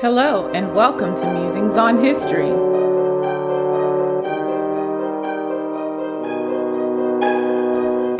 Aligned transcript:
Hello, 0.00 0.48
and 0.54 0.76
welcome 0.76 1.16
to 1.16 1.26
Musings 1.34 1.76
on 1.76 1.98
History. 1.98 2.50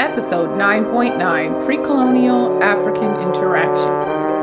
Episode 0.01 0.59
9.9 0.59 1.64
Pre 1.64 1.77
Colonial 1.77 2.61
African 2.64 3.14
Interactions. 3.21 4.38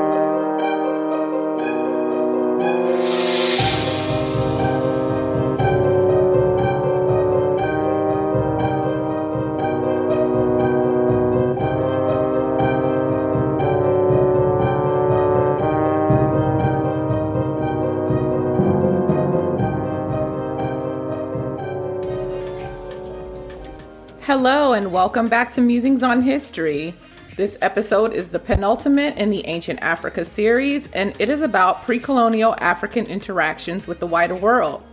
Welcome 25.15 25.29
back 25.29 25.49
to 25.49 25.61
Musings 25.61 26.03
on 26.03 26.21
History. 26.21 26.93
This 27.37 27.57
episode 27.61 28.11
is 28.11 28.31
the 28.31 28.37
penultimate 28.37 29.15
in 29.15 29.29
the 29.29 29.47
Ancient 29.47 29.81
Africa 29.81 30.25
series, 30.25 30.91
and 30.91 31.15
it 31.19 31.29
is 31.29 31.39
about 31.39 31.83
pre 31.83 31.99
colonial 31.99 32.53
African 32.59 33.05
interactions 33.05 33.87
with 33.87 34.01
the 34.01 34.07
wider 34.07 34.35
world. 34.35 34.83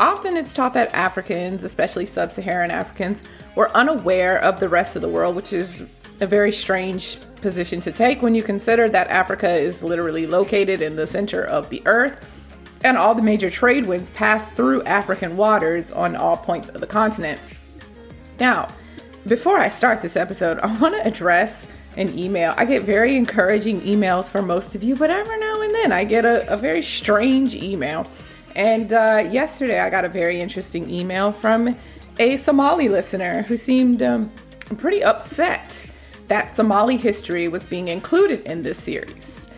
Often 0.00 0.36
it's 0.36 0.52
taught 0.52 0.74
that 0.74 0.92
Africans, 0.92 1.62
especially 1.62 2.06
sub 2.06 2.32
Saharan 2.32 2.72
Africans, 2.72 3.22
were 3.54 3.70
unaware 3.70 4.42
of 4.42 4.58
the 4.58 4.68
rest 4.68 4.96
of 4.96 5.02
the 5.02 5.08
world, 5.08 5.36
which 5.36 5.52
is 5.52 5.88
a 6.20 6.26
very 6.26 6.50
strange 6.50 7.16
position 7.36 7.78
to 7.82 7.92
take 7.92 8.22
when 8.22 8.34
you 8.34 8.42
consider 8.42 8.88
that 8.88 9.06
Africa 9.06 9.48
is 9.48 9.80
literally 9.80 10.26
located 10.26 10.82
in 10.82 10.96
the 10.96 11.06
center 11.06 11.44
of 11.44 11.70
the 11.70 11.82
earth 11.86 12.28
and 12.82 12.98
all 12.98 13.14
the 13.14 13.22
major 13.22 13.48
trade 13.48 13.86
winds 13.86 14.10
pass 14.10 14.50
through 14.50 14.82
African 14.82 15.36
waters 15.36 15.92
on 15.92 16.16
all 16.16 16.36
points 16.36 16.68
of 16.68 16.80
the 16.80 16.86
continent. 16.88 17.40
Now, 18.40 18.68
before 19.26 19.58
I 19.58 19.68
start 19.68 20.00
this 20.00 20.16
episode, 20.16 20.58
I 20.60 20.78
want 20.78 20.94
to 20.94 21.06
address 21.06 21.66
an 21.96 22.16
email. 22.18 22.54
I 22.56 22.64
get 22.64 22.82
very 22.82 23.16
encouraging 23.16 23.80
emails 23.80 24.30
from 24.30 24.46
most 24.46 24.74
of 24.74 24.82
you, 24.82 24.94
but 24.94 25.10
every 25.10 25.38
now 25.38 25.60
and 25.62 25.74
then 25.74 25.92
I 25.92 26.04
get 26.04 26.24
a, 26.24 26.52
a 26.52 26.56
very 26.56 26.82
strange 26.82 27.54
email. 27.54 28.06
And 28.54 28.92
uh, 28.92 29.28
yesterday 29.30 29.80
I 29.80 29.90
got 29.90 30.04
a 30.04 30.08
very 30.08 30.40
interesting 30.40 30.88
email 30.88 31.32
from 31.32 31.76
a 32.18 32.36
Somali 32.36 32.88
listener 32.88 33.42
who 33.42 33.56
seemed 33.56 34.02
um, 34.02 34.30
pretty 34.78 35.02
upset 35.02 35.86
that 36.28 36.50
Somali 36.50 36.96
history 36.96 37.48
was 37.48 37.66
being 37.66 37.88
included 37.88 38.40
in 38.42 38.62
this 38.62 38.82
series. 38.82 39.48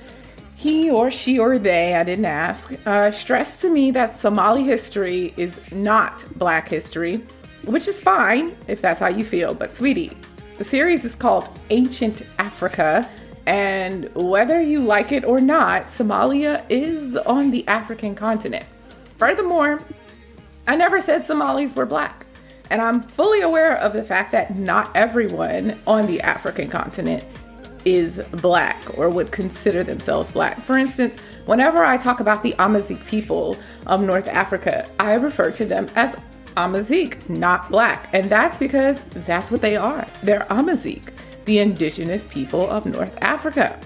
He 0.54 0.90
or 0.90 1.10
she 1.10 1.38
or 1.38 1.58
they, 1.58 1.94
I 1.94 2.02
didn't 2.02 2.24
ask, 2.24 2.74
uh, 2.84 3.10
stressed 3.10 3.60
to 3.60 3.70
me 3.70 3.92
that 3.92 4.12
Somali 4.12 4.64
history 4.64 5.32
is 5.36 5.60
not 5.70 6.24
Black 6.36 6.68
history 6.68 7.22
which 7.68 7.86
is 7.86 8.00
fine 8.00 8.56
if 8.66 8.80
that's 8.80 9.00
how 9.00 9.08
you 9.08 9.24
feel. 9.24 9.54
But, 9.54 9.74
sweetie, 9.74 10.16
the 10.56 10.64
series 10.64 11.04
is 11.04 11.14
called 11.14 11.48
Ancient 11.70 12.22
Africa, 12.38 13.08
and 13.46 14.12
whether 14.14 14.60
you 14.60 14.80
like 14.80 15.12
it 15.12 15.24
or 15.24 15.40
not, 15.40 15.86
Somalia 15.86 16.64
is 16.68 17.16
on 17.16 17.50
the 17.50 17.66
African 17.68 18.14
continent. 18.14 18.66
Furthermore, 19.16 19.82
I 20.66 20.76
never 20.76 21.00
said 21.00 21.24
Somalis 21.24 21.74
were 21.74 21.86
black. 21.86 22.26
And 22.70 22.82
I'm 22.82 23.00
fully 23.00 23.40
aware 23.40 23.76
of 23.78 23.94
the 23.94 24.04
fact 24.04 24.32
that 24.32 24.56
not 24.56 24.94
everyone 24.94 25.80
on 25.86 26.06
the 26.06 26.20
African 26.20 26.68
continent 26.68 27.24
is 27.84 28.18
black 28.32 28.76
or 28.98 29.08
would 29.08 29.32
consider 29.32 29.82
themselves 29.82 30.30
black. 30.30 30.60
For 30.60 30.76
instance, 30.76 31.16
whenever 31.46 31.82
I 31.82 31.96
talk 31.96 32.20
about 32.20 32.42
the 32.42 32.54
Amazigh 32.58 33.00
people 33.06 33.56
of 33.86 34.02
North 34.02 34.28
Africa, 34.28 34.86
I 35.00 35.14
refer 35.14 35.50
to 35.52 35.64
them 35.64 35.88
as 35.96 36.16
Amazigh, 36.58 37.16
not 37.28 37.70
black. 37.70 38.08
And 38.12 38.28
that's 38.28 38.58
because 38.58 39.02
that's 39.02 39.50
what 39.50 39.60
they 39.60 39.76
are. 39.76 40.06
They're 40.24 40.46
Amazigh, 40.50 41.02
the 41.44 41.60
indigenous 41.60 42.26
people 42.26 42.68
of 42.68 42.84
North 42.84 43.16
Africa. 43.20 43.78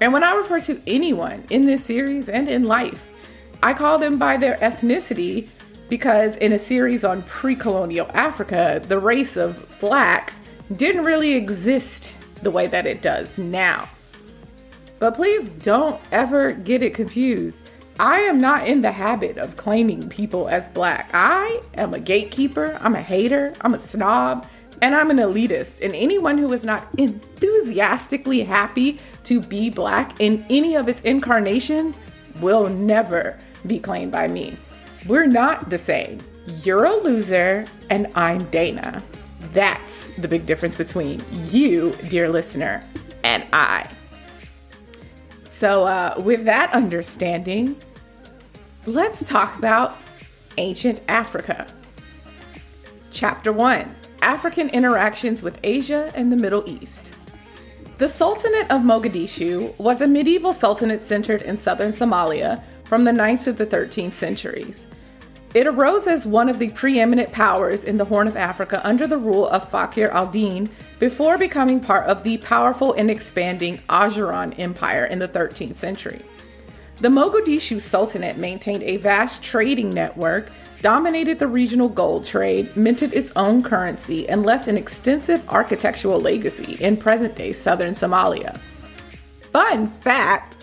And 0.00 0.12
when 0.12 0.24
I 0.24 0.34
refer 0.34 0.58
to 0.60 0.82
anyone 0.86 1.44
in 1.50 1.64
this 1.64 1.84
series 1.84 2.28
and 2.28 2.48
in 2.48 2.64
life, 2.64 3.12
I 3.62 3.72
call 3.72 3.98
them 3.98 4.18
by 4.18 4.36
their 4.36 4.56
ethnicity 4.56 5.48
because 5.88 6.36
in 6.36 6.52
a 6.52 6.58
series 6.58 7.04
on 7.04 7.22
pre 7.22 7.54
colonial 7.54 8.10
Africa, 8.14 8.82
the 8.86 8.98
race 8.98 9.36
of 9.36 9.78
black 9.80 10.32
didn't 10.74 11.04
really 11.04 11.34
exist 11.34 12.14
the 12.42 12.50
way 12.50 12.66
that 12.66 12.84
it 12.84 13.00
does 13.00 13.38
now. 13.38 13.88
But 14.98 15.14
please 15.14 15.48
don't 15.48 16.00
ever 16.10 16.52
get 16.52 16.82
it 16.82 16.94
confused. 16.94 17.68
I 18.00 18.20
am 18.20 18.40
not 18.40 18.68
in 18.68 18.80
the 18.80 18.92
habit 18.92 19.38
of 19.38 19.56
claiming 19.56 20.08
people 20.08 20.48
as 20.48 20.68
black. 20.70 21.10
I 21.12 21.60
am 21.74 21.94
a 21.94 21.98
gatekeeper, 21.98 22.78
I'm 22.80 22.94
a 22.94 23.02
hater, 23.02 23.54
I'm 23.62 23.74
a 23.74 23.78
snob, 23.78 24.46
and 24.80 24.94
I'm 24.94 25.10
an 25.10 25.16
elitist. 25.16 25.84
And 25.84 25.92
anyone 25.96 26.38
who 26.38 26.52
is 26.52 26.64
not 26.64 26.86
enthusiastically 26.96 28.42
happy 28.42 29.00
to 29.24 29.40
be 29.40 29.68
black 29.68 30.20
in 30.20 30.46
any 30.48 30.76
of 30.76 30.88
its 30.88 31.02
incarnations 31.02 31.98
will 32.40 32.68
never 32.68 33.36
be 33.66 33.80
claimed 33.80 34.12
by 34.12 34.28
me. 34.28 34.56
We're 35.08 35.26
not 35.26 35.68
the 35.68 35.78
same. 35.78 36.20
You're 36.62 36.84
a 36.84 36.94
loser, 36.94 37.66
and 37.90 38.06
I'm 38.14 38.44
Dana. 38.44 39.02
That's 39.52 40.06
the 40.18 40.28
big 40.28 40.46
difference 40.46 40.76
between 40.76 41.24
you, 41.50 41.96
dear 42.08 42.28
listener, 42.28 42.86
and 43.24 43.44
I. 43.52 43.90
So, 45.42 45.84
uh, 45.84 46.14
with 46.18 46.44
that 46.44 46.72
understanding, 46.72 47.74
let's 48.88 49.22
talk 49.22 49.56
about 49.58 49.98
ancient 50.56 51.02
Africa. 51.08 51.66
Chapter 53.10 53.52
1 53.52 53.94
African 54.22 54.70
Interactions 54.70 55.42
with 55.42 55.60
Asia 55.62 56.10
and 56.14 56.32
the 56.32 56.36
Middle 56.36 56.64
East. 56.66 57.12
The 57.98 58.08
Sultanate 58.08 58.70
of 58.70 58.80
Mogadishu 58.80 59.78
was 59.78 60.00
a 60.00 60.08
medieval 60.08 60.54
sultanate 60.54 61.02
centered 61.02 61.42
in 61.42 61.58
southern 61.58 61.90
Somalia 61.90 62.62
from 62.84 63.04
the 63.04 63.10
9th 63.10 63.42
to 63.42 63.52
the 63.52 63.66
13th 63.66 64.12
centuries. 64.12 64.86
It 65.52 65.66
arose 65.66 66.06
as 66.06 66.24
one 66.24 66.48
of 66.48 66.58
the 66.58 66.70
preeminent 66.70 67.30
powers 67.30 67.84
in 67.84 67.98
the 67.98 68.06
Horn 68.06 68.26
of 68.26 68.36
Africa 68.36 68.80
under 68.84 69.06
the 69.06 69.18
rule 69.18 69.48
of 69.48 69.68
Fakir 69.68 70.08
al 70.08 70.28
Din 70.28 70.70
before 70.98 71.36
becoming 71.36 71.80
part 71.80 72.06
of 72.06 72.22
the 72.22 72.38
powerful 72.38 72.94
and 72.94 73.10
expanding 73.10 73.78
Ajuran 73.88 74.58
Empire 74.58 75.04
in 75.04 75.18
the 75.18 75.28
13th 75.28 75.74
century. 75.74 76.22
The 77.00 77.08
Mogadishu 77.08 77.80
Sultanate 77.80 78.38
maintained 78.38 78.82
a 78.82 78.96
vast 78.96 79.40
trading 79.40 79.94
network, 79.94 80.50
dominated 80.82 81.38
the 81.38 81.46
regional 81.46 81.88
gold 81.88 82.24
trade, 82.24 82.76
minted 82.76 83.14
its 83.14 83.30
own 83.36 83.62
currency, 83.62 84.28
and 84.28 84.44
left 84.44 84.66
an 84.66 84.76
extensive 84.76 85.48
architectural 85.48 86.20
legacy 86.20 86.74
in 86.80 86.96
present 86.96 87.36
day 87.36 87.52
southern 87.52 87.92
Somalia. 87.92 88.58
Fun 89.52 89.86
fact 89.86 90.56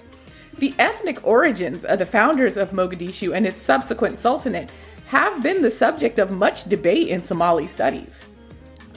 the 0.58 0.74
ethnic 0.78 1.26
origins 1.26 1.86
of 1.86 2.00
the 2.00 2.06
founders 2.06 2.58
of 2.58 2.72
Mogadishu 2.72 3.34
and 3.34 3.46
its 3.46 3.62
subsequent 3.62 4.18
sultanate 4.18 4.72
have 5.08 5.42
been 5.42 5.62
the 5.62 5.70
subject 5.70 6.20
of 6.20 6.32
much 6.32 6.66
debate 6.66 7.08
in 7.08 7.24
Somali 7.24 7.68
studies. 7.68 8.28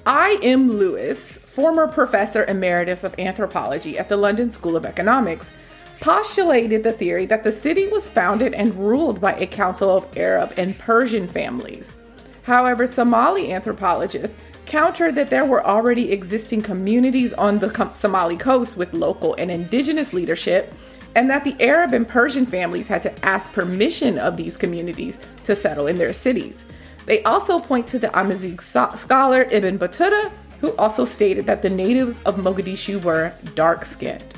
I. 0.06 0.38
M. 0.42 0.70
Lewis, 0.70 1.36
former 1.36 1.86
professor 1.86 2.44
emeritus 2.46 3.04
of 3.04 3.14
anthropology 3.18 3.98
at 3.98 4.08
the 4.08 4.16
London 4.16 4.50
School 4.50 4.76
of 4.76 4.86
Economics, 4.86 5.52
postulated 6.00 6.82
the 6.82 6.92
theory 6.92 7.26
that 7.26 7.44
the 7.44 7.52
city 7.52 7.86
was 7.88 8.08
founded 8.08 8.54
and 8.54 8.74
ruled 8.74 9.20
by 9.20 9.32
a 9.34 9.46
council 9.46 9.96
of 9.96 10.06
Arab 10.16 10.52
and 10.56 10.78
Persian 10.78 11.26
families. 11.26 11.96
However, 12.42 12.86
Somali 12.86 13.52
anthropologists 13.52 14.36
countered 14.66 15.14
that 15.14 15.30
there 15.30 15.44
were 15.44 15.66
already 15.66 16.12
existing 16.12 16.62
communities 16.62 17.32
on 17.32 17.58
the 17.58 17.90
Somali 17.94 18.36
coast 18.36 18.76
with 18.76 18.92
local 18.92 19.34
and 19.34 19.50
indigenous 19.50 20.12
leadership 20.12 20.72
and 21.16 21.28
that 21.30 21.42
the 21.42 21.56
Arab 21.60 21.92
and 21.94 22.06
Persian 22.06 22.46
families 22.46 22.86
had 22.86 23.02
to 23.02 23.24
ask 23.24 23.52
permission 23.52 24.18
of 24.18 24.36
these 24.36 24.56
communities 24.56 25.18
to 25.44 25.56
settle 25.56 25.86
in 25.86 25.98
their 25.98 26.12
cities. 26.12 26.64
They 27.06 27.22
also 27.24 27.58
point 27.58 27.86
to 27.88 27.98
the 27.98 28.16
Amazigh 28.18 28.58
scholar 28.60 29.42
Ibn 29.50 29.78
Battuta, 29.78 30.30
who 30.60 30.76
also 30.76 31.04
stated 31.04 31.46
that 31.46 31.62
the 31.62 31.70
natives 31.70 32.22
of 32.24 32.36
Mogadishu 32.36 33.02
were 33.02 33.32
dark 33.54 33.84
skinned. 33.84 34.37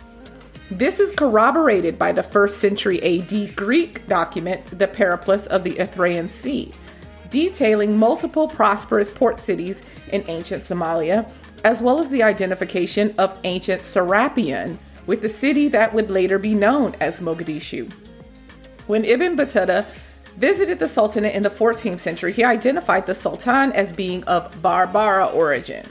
This 0.71 1.01
is 1.01 1.11
corroborated 1.11 1.99
by 1.99 2.13
the 2.13 2.21
1st 2.21 2.51
century 2.51 3.03
AD 3.03 3.57
Greek 3.57 4.07
document, 4.07 4.65
the 4.79 4.87
Periplus 4.87 5.49
of 5.49 5.65
the 5.65 5.75
Erythraean 5.75 6.31
Sea, 6.31 6.71
detailing 7.29 7.99
multiple 7.99 8.47
prosperous 8.47 9.11
port 9.11 9.41
cities 9.41 9.83
in 10.13 10.23
ancient 10.29 10.63
Somalia, 10.63 11.29
as 11.65 11.83
well 11.83 11.99
as 11.99 12.09
the 12.09 12.23
identification 12.23 13.13
of 13.19 13.37
ancient 13.43 13.83
Serapion, 13.83 14.79
with 15.07 15.23
the 15.23 15.29
city 15.29 15.67
that 15.67 15.93
would 15.93 16.09
later 16.09 16.39
be 16.39 16.55
known 16.55 16.95
as 17.01 17.19
Mogadishu. 17.19 17.93
When 18.87 19.05
Ibn 19.05 19.37
Battuta 19.37 19.87
visited 20.37 20.79
the 20.79 20.87
Sultanate 20.87 21.35
in 21.35 21.43
the 21.43 21.51
14th 21.51 21.99
century, 21.99 22.33
he 22.33 22.45
identified 22.45 23.07
the 23.07 23.15
Sultan 23.15 23.73
as 23.73 23.93
being 23.93 24.23
of 24.25 24.63
Barbara 24.63 25.27
origin. 25.27 25.85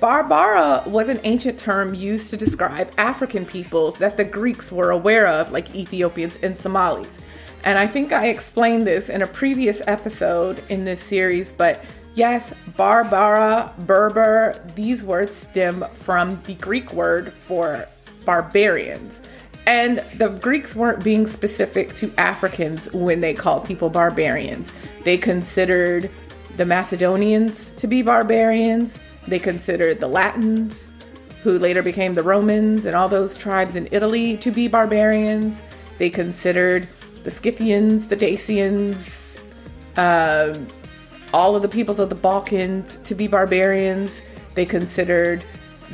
Barbara 0.00 0.82
was 0.86 1.10
an 1.10 1.20
ancient 1.24 1.58
term 1.58 1.94
used 1.94 2.30
to 2.30 2.36
describe 2.38 2.90
African 2.96 3.44
peoples 3.44 3.98
that 3.98 4.16
the 4.16 4.24
Greeks 4.24 4.72
were 4.72 4.90
aware 4.90 5.26
of, 5.26 5.52
like 5.52 5.74
Ethiopians 5.74 6.38
and 6.42 6.56
Somalis. 6.56 7.18
And 7.64 7.78
I 7.78 7.86
think 7.86 8.10
I 8.10 8.28
explained 8.28 8.86
this 8.86 9.10
in 9.10 9.20
a 9.20 9.26
previous 9.26 9.82
episode 9.86 10.64
in 10.70 10.86
this 10.86 11.02
series, 11.02 11.52
but 11.52 11.84
yes, 12.14 12.54
Barbara, 12.78 13.74
Berber, 13.80 14.64
these 14.74 15.04
words 15.04 15.36
stem 15.36 15.84
from 15.92 16.40
the 16.46 16.54
Greek 16.54 16.94
word 16.94 17.30
for 17.34 17.86
barbarians. 18.24 19.20
And 19.66 19.98
the 20.16 20.30
Greeks 20.30 20.74
weren't 20.74 21.04
being 21.04 21.26
specific 21.26 21.92
to 21.96 22.10
Africans 22.16 22.90
when 22.94 23.20
they 23.20 23.34
called 23.34 23.66
people 23.66 23.90
barbarians. 23.90 24.72
They 25.04 25.18
considered 25.18 26.10
the 26.56 26.64
Macedonians 26.64 27.72
to 27.72 27.86
be 27.86 28.00
barbarians, 28.00 28.98
they 29.30 29.38
considered 29.38 30.00
the 30.00 30.08
Latins, 30.08 30.92
who 31.42 31.58
later 31.58 31.82
became 31.82 32.14
the 32.14 32.22
Romans, 32.22 32.84
and 32.84 32.94
all 32.94 33.08
those 33.08 33.36
tribes 33.36 33.76
in 33.76 33.88
Italy 33.90 34.36
to 34.38 34.50
be 34.50 34.68
barbarians. 34.68 35.62
They 35.98 36.10
considered 36.10 36.88
the 37.22 37.30
Scythians, 37.30 38.08
the 38.08 38.16
Dacians, 38.16 39.40
uh, 39.96 40.58
all 41.32 41.54
of 41.54 41.62
the 41.62 41.68
peoples 41.68 41.98
of 41.98 42.08
the 42.08 42.14
Balkans 42.14 42.96
to 42.96 43.14
be 43.14 43.26
barbarians. 43.26 44.22
They 44.54 44.66
considered 44.66 45.44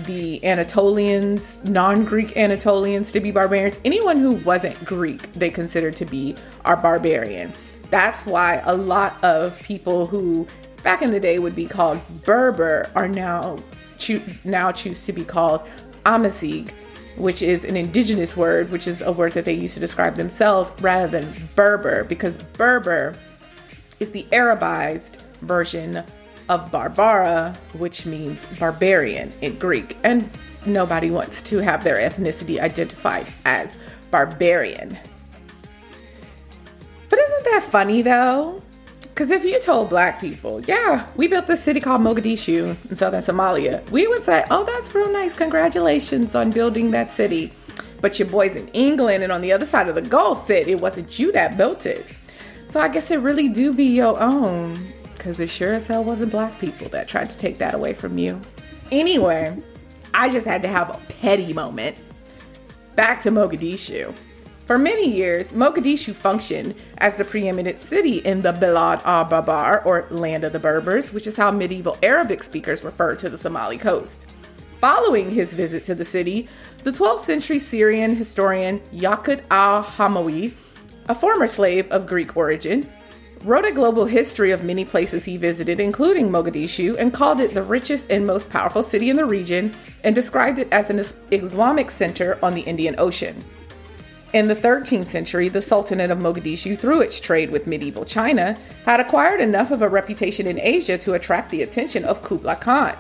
the 0.05 0.45
Anatolians, 0.45 1.65
non 1.65 2.05
Greek 2.05 2.37
Anatolians, 2.37 3.13
to 3.13 3.21
be 3.21 3.31
barbarians. 3.31 3.79
Anyone 3.85 4.19
who 4.19 4.33
wasn't 4.33 4.83
Greek, 4.85 5.33
they 5.35 5.51
considered 5.51 5.97
to 5.97 6.05
be 6.05 6.35
our 6.65 6.77
barbarian. 6.77 7.53
That's 7.91 8.27
why 8.27 8.63
a 8.65 8.75
lot 8.75 9.23
of 9.23 9.61
people 9.61 10.07
who 10.07 10.47
back 10.87 11.03
in 11.03 11.11
the 11.11 11.19
day 11.19 11.41
would 11.41 11.57
be 11.57 11.67
called 11.67 12.01
Berber 12.25 12.89
are 12.95 13.09
now 13.09 13.59
cho- 13.99 14.23
now 14.45 14.71
choose 14.71 15.05
to 15.07 15.13
be 15.13 15.25
called 15.25 15.69
Amazigh, 16.05 16.67
which 17.17 17.43
is 17.43 17.65
an 17.65 17.77
indigenous 17.77 18.37
word, 18.37 18.71
which 18.71 18.87
is 18.87 19.03
a 19.03 19.11
word 19.11 19.33
that 19.33 19.45
they 19.45 19.53
used 19.53 19.75
to 19.75 19.81
describe 19.81 20.15
themselves 20.15 20.71
rather 20.81 21.09
than 21.09 21.35
Berber, 21.57 22.05
because 22.05 22.39
Berber 22.39 23.17
is 23.99 24.13
the 24.13 24.29
Arabized 24.31 25.19
version 25.41 26.05
of 26.49 26.71
Barbara, 26.71 27.57
which 27.73 28.07
means 28.07 28.47
barbarian 28.61 29.33
in 29.41 29.59
Greek. 29.59 29.97
And 30.05 30.31
nobody 30.67 31.11
wants 31.11 31.43
to 31.43 31.59
have 31.59 31.83
their 31.83 31.97
ethnicity 31.97 32.61
identified 32.61 33.27
as 33.45 33.75
barbarian. 34.13 34.97
But 37.11 37.19
isn't 37.19 37.45
that 37.47 37.65
funny 37.65 38.03
though? 38.03 38.63
Because 39.17 39.31
if 39.31 39.47
you 39.47 39.59
told 39.59 39.89
black 39.89 40.21
people, 40.21 40.61
yeah, 40.61 41.07
we 41.17 41.27
built 41.27 41.47
this 41.47 41.65
city 41.65 41.81
called 41.81 42.03
Mogadishu 42.03 42.77
in 42.91 42.95
southern 42.95 43.23
Somalia, 43.23 43.83
we 43.89 44.07
would 44.07 44.23
say, 44.23 44.45
oh, 44.51 44.63
that's 44.63 44.95
real 44.95 45.11
nice. 45.11 45.33
Congratulations 45.33 46.35
on 46.35 46.51
building 46.51 46.91
that 46.91 47.11
city. 47.11 47.51
But 48.03 48.19
your 48.19 48.29
boys 48.29 48.57
in 48.57 48.69
England 48.75 49.23
and 49.23 49.33
on 49.33 49.41
the 49.41 49.53
other 49.53 49.65
side 49.65 49.89
of 49.89 49.95
the 49.95 50.03
Gulf 50.03 50.41
said 50.41 50.69
it 50.69 50.83
wasn't 50.83 51.19
you 51.19 51.33
that 51.33 51.57
built 51.57 51.87
it. 51.87 52.05
So 52.67 52.79
I 52.79 52.89
guess 52.89 53.11
it 53.11 53.21
really 53.21 53.49
do 53.49 53.73
be 53.73 53.85
your 53.85 54.21
own 54.21 54.87
because 55.15 55.41
it 55.41 55.49
sure 55.49 55.73
as 55.73 55.87
hell 55.87 56.05
wasn't 56.05 56.31
black 56.31 56.59
people 56.59 56.91
that 56.91 57.09
tried 57.09 57.31
to 57.31 57.39
take 57.39 57.57
that 57.57 57.75
away 57.75 57.95
from 57.95 58.19
you. 58.19 58.39
Anyway, 58.93 59.57
I 60.13 60.29
just 60.29 60.47
had 60.47 60.61
to 60.61 60.69
have 60.69 60.91
a 60.91 61.01
petty 61.23 61.55
moment. 61.55 61.97
Back 62.97 63.23
to 63.23 63.31
Mogadishu. 63.31 64.15
For 64.67 64.79
many 64.79 65.09
years, 65.09 65.53
Mogadishu 65.53 66.13
functioned 66.13 66.75
as 66.99 67.17
the 67.17 67.25
preeminent 67.25 67.79
city 67.79 68.17
in 68.19 68.43
the 68.43 68.53
Bilad 68.53 69.01
al 69.05 69.25
Babar, 69.25 69.83
or 69.85 70.09
Land 70.11 70.43
of 70.43 70.53
the 70.53 70.59
Berbers, 70.59 71.13
which 71.13 71.29
is 71.29 71.37
how 71.37 71.53
medieval 71.53 71.97
Arabic 72.03 72.43
speakers 72.43 72.83
refer 72.83 73.15
to 73.15 73.31
the 73.31 73.39
Somali 73.39 73.79
coast. 73.79 74.27
Following 74.81 75.31
his 75.31 75.55
visit 75.55 75.85
to 75.85 75.95
the 75.95 76.05
city, 76.05 76.49
the 76.83 76.91
12th 76.91 77.21
century 77.21 77.61
Syrian 77.61 78.17
historian 78.17 78.81
Yaqut 78.93 79.43
al 79.53 79.85
Hamawi, 79.85 80.53
a 81.09 81.15
former 81.15 81.47
slave 81.47 81.89
of 81.93 82.09
Greek 82.09 82.37
origin, 82.37 82.89
wrote 83.45 83.65
a 83.65 83.71
global 83.71 84.07
history 84.07 84.51
of 84.51 84.65
many 84.65 84.85
places 84.85 85.25
he 85.25 85.37
visited, 85.37 85.79
including 85.79 86.29
Mogadishu, 86.29 86.97
and 86.99 87.15
called 87.15 87.41
it 87.41 87.55
the 87.55 87.63
richest 87.63 88.11
and 88.11 88.27
most 88.27 88.51
powerful 88.51 88.83
city 88.83 89.11
in 89.11 89.17
the 89.17 89.27
region 89.27 89.73
and 90.03 90.13
described 90.13 90.59
it 90.59 90.73
as 90.73 90.91
an 90.91 90.99
Islamic 91.31 91.89
center 91.89 92.37
on 92.43 92.55
the 92.55 92.63
Indian 92.63 92.97
Ocean. 92.99 93.45
In 94.37 94.49
the 94.49 94.55
13th 94.55 95.07
century, 95.07 95.49
the 95.49 95.63
Sultanate 95.63 96.11
of 96.11 96.19
Mogadishu, 96.19 96.79
through 96.79 97.01
its 97.01 97.19
trade 97.19 97.51
with 97.51 97.67
medieval 97.67 98.05
China, 98.05 98.55
had 98.85 99.01
acquired 99.01 99.41
enough 99.41 99.71
of 99.71 99.81
a 99.81 99.89
reputation 99.89 100.47
in 100.47 100.61
Asia 100.61 100.99
to 100.99 101.15
attract 101.15 101.51
the 101.51 101.63
attention 101.63 102.05
of 102.05 102.23
Kublai 102.23 102.57
Khan. 102.57 102.95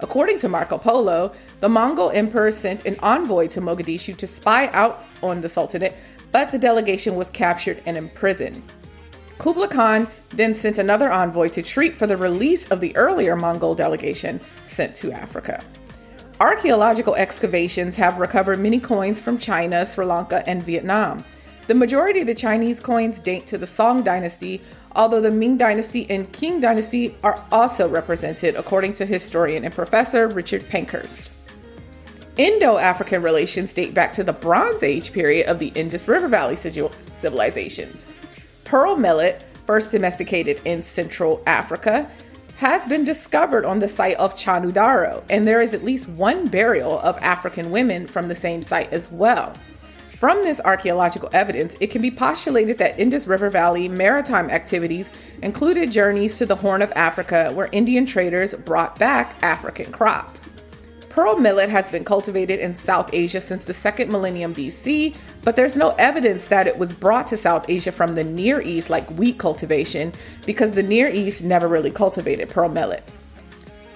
According 0.00 0.40
to 0.40 0.48
Marco 0.50 0.76
Polo, 0.76 1.32
the 1.60 1.70
Mongol 1.70 2.10
emperor 2.10 2.50
sent 2.50 2.84
an 2.84 2.98
envoy 3.02 3.46
to 3.46 3.62
Mogadishu 3.62 4.14
to 4.14 4.26
spy 4.26 4.66
out 4.74 5.06
on 5.22 5.40
the 5.40 5.48
Sultanate, 5.48 5.96
but 6.32 6.52
the 6.52 6.58
delegation 6.58 7.14
was 7.14 7.30
captured 7.30 7.80
and 7.86 7.96
imprisoned. 7.96 8.62
Kublai 9.38 9.68
Khan 9.68 10.06
then 10.28 10.54
sent 10.54 10.76
another 10.76 11.10
envoy 11.10 11.48
to 11.48 11.62
treat 11.62 11.94
for 11.94 12.06
the 12.06 12.18
release 12.18 12.70
of 12.70 12.82
the 12.82 12.94
earlier 12.94 13.36
Mongol 13.36 13.74
delegation 13.74 14.38
sent 14.64 14.94
to 14.96 15.12
Africa. 15.12 15.64
Archaeological 16.40 17.14
excavations 17.14 17.94
have 17.94 18.18
recovered 18.18 18.58
many 18.58 18.80
coins 18.80 19.20
from 19.20 19.38
China, 19.38 19.86
Sri 19.86 20.04
Lanka, 20.04 20.42
and 20.48 20.62
Vietnam. 20.64 21.24
The 21.68 21.76
majority 21.76 22.22
of 22.22 22.26
the 22.26 22.34
Chinese 22.34 22.80
coins 22.80 23.20
date 23.20 23.46
to 23.46 23.56
the 23.56 23.68
Song 23.68 24.02
dynasty, 24.02 24.60
although 24.96 25.20
the 25.20 25.30
Ming 25.30 25.56
dynasty 25.56 26.10
and 26.10 26.30
Qing 26.32 26.60
dynasty 26.60 27.16
are 27.22 27.42
also 27.52 27.88
represented, 27.88 28.56
according 28.56 28.94
to 28.94 29.06
historian 29.06 29.64
and 29.64 29.72
professor 29.72 30.26
Richard 30.26 30.68
Pankhurst. 30.68 31.30
Indo 32.36 32.78
African 32.78 33.22
relations 33.22 33.72
date 33.72 33.94
back 33.94 34.12
to 34.14 34.24
the 34.24 34.32
Bronze 34.32 34.82
Age 34.82 35.12
period 35.12 35.46
of 35.46 35.60
the 35.60 35.68
Indus 35.68 36.08
River 36.08 36.26
Valley 36.26 36.56
civilizations. 36.56 38.08
Pearl 38.64 38.96
millet, 38.96 39.46
first 39.66 39.92
domesticated 39.92 40.60
in 40.64 40.82
Central 40.82 41.42
Africa, 41.46 42.10
has 42.56 42.86
been 42.86 43.04
discovered 43.04 43.64
on 43.64 43.80
the 43.80 43.88
site 43.88 44.16
of 44.16 44.34
Chanhudaro, 44.34 45.22
and 45.28 45.46
there 45.46 45.60
is 45.60 45.74
at 45.74 45.84
least 45.84 46.08
one 46.08 46.48
burial 46.48 47.00
of 47.00 47.18
African 47.18 47.70
women 47.70 48.06
from 48.06 48.28
the 48.28 48.34
same 48.34 48.62
site 48.62 48.92
as 48.92 49.10
well. 49.10 49.54
From 50.18 50.42
this 50.42 50.60
archaeological 50.64 51.28
evidence, 51.32 51.76
it 51.80 51.88
can 51.88 52.00
be 52.00 52.10
postulated 52.10 52.78
that 52.78 52.98
Indus 52.98 53.26
River 53.26 53.50
Valley 53.50 53.88
maritime 53.88 54.48
activities 54.48 55.10
included 55.42 55.90
journeys 55.90 56.38
to 56.38 56.46
the 56.46 56.56
Horn 56.56 56.80
of 56.80 56.92
Africa 56.96 57.50
where 57.52 57.68
Indian 57.72 58.06
traders 58.06 58.54
brought 58.54 58.98
back 58.98 59.34
African 59.42 59.92
crops. 59.92 60.48
Pearl 61.14 61.36
millet 61.36 61.68
has 61.68 61.90
been 61.90 62.04
cultivated 62.04 62.58
in 62.58 62.74
South 62.74 63.08
Asia 63.12 63.40
since 63.40 63.64
the 63.64 63.72
second 63.72 64.10
millennium 64.10 64.52
BC, 64.52 65.14
but 65.44 65.54
there's 65.54 65.76
no 65.76 65.90
evidence 65.90 66.48
that 66.48 66.66
it 66.66 66.76
was 66.76 66.92
brought 66.92 67.28
to 67.28 67.36
South 67.36 67.70
Asia 67.70 67.92
from 67.92 68.16
the 68.16 68.24
Near 68.24 68.60
East 68.60 68.90
like 68.90 69.08
wheat 69.10 69.38
cultivation 69.38 70.12
because 70.44 70.72
the 70.72 70.82
Near 70.82 71.08
East 71.08 71.44
never 71.44 71.68
really 71.68 71.92
cultivated 71.92 72.50
pearl 72.50 72.68
millet. 72.68 73.08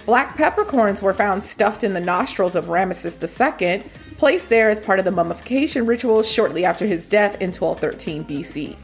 Black 0.06 0.36
peppercorns 0.36 1.02
were 1.02 1.12
found 1.12 1.42
stuffed 1.42 1.82
in 1.82 1.92
the 1.92 2.00
nostrils 2.00 2.54
of 2.54 2.66
Ramesses 2.66 3.18
II, 3.20 3.82
placed 4.16 4.48
there 4.48 4.70
as 4.70 4.80
part 4.80 5.00
of 5.00 5.04
the 5.04 5.10
mummification 5.10 5.86
ritual 5.86 6.22
shortly 6.22 6.64
after 6.64 6.86
his 6.86 7.04
death 7.04 7.32
in 7.40 7.48
1213 7.48 8.26
BC. 8.26 8.76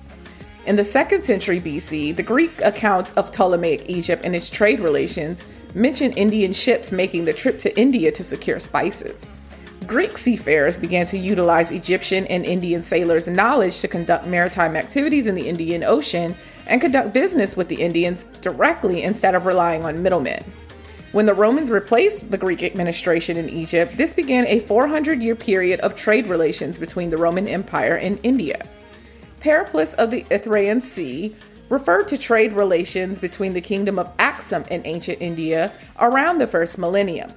In 0.67 0.75
the 0.75 0.83
2nd 0.83 1.23
century 1.23 1.61
BC, 1.61 2.17
the 2.17 2.23
Greek 2.25 2.61
accounts 2.63 3.13
of 3.13 3.31
Ptolemaic 3.31 3.89
Egypt 3.89 4.23
and 4.25 4.35
its 4.35 4.51
trade 4.51 4.81
relations 4.81 5.45
mention 5.75 6.13
Indian 6.13 6.53
ships 6.53 6.93
making 6.93 7.25
the 7.25 7.33
trip 7.33 7.59
to 7.61 7.79
India 7.79 8.11
to 8.13 8.23
secure 8.23 8.59
spices. 8.59 9.31
Greek 9.87 10.17
seafarers 10.17 10.79
began 10.79 11.05
to 11.07 11.19
utilize 11.19 11.71
Egyptian 11.71 12.27
and 12.27 12.47
Indian 12.47 12.83
sailors' 12.83 13.29
knowledge 13.29 13.81
to 13.81 13.89
conduct 13.89 14.27
maritime 14.27 14.77
activities 14.77 15.27
in 15.27 15.35
the 15.35 15.47
Indian 15.47 15.85
Ocean 15.85 16.35
and 16.67 16.81
conduct 16.81 17.13
business 17.13 17.57
with 17.57 17.69
the 17.69 17.83
Indians 17.83 18.23
directly 18.41 19.03
instead 19.03 19.35
of 19.35 19.45
relying 19.45 19.85
on 19.85 20.03
middlemen. 20.03 20.43
When 21.13 21.27
the 21.27 21.35
Romans 21.35 21.71
replaced 21.71 22.31
the 22.31 22.39
Greek 22.39 22.63
administration 22.63 23.37
in 23.37 23.49
Egypt, 23.49 23.97
this 23.97 24.15
began 24.15 24.47
a 24.47 24.61
400 24.61 25.23
year 25.23 25.37
period 25.37 25.81
of 25.81 25.95
trade 25.95 26.27
relations 26.29 26.79
between 26.79 27.11
the 27.11 27.17
Roman 27.17 27.47
Empire 27.47 27.97
and 27.97 28.19
India. 28.23 28.67
Periplus 29.41 29.95
of 29.95 30.11
the 30.11 30.25
Erythraean 30.25 30.81
Sea 30.81 31.37
referred 31.69 32.09
to 32.09 32.19
trade 32.19 32.53
relations 32.53 33.19
between 33.19 33.53
the 33.53 33.61
kingdom 33.61 33.99
of 33.99 34.11
Axum 34.19 34.65
and 34.71 34.87
ancient 34.87 35.21
India 35.21 35.73
around 35.99 36.39
the 36.39 36.47
first 36.47 36.79
millennium. 36.79 37.33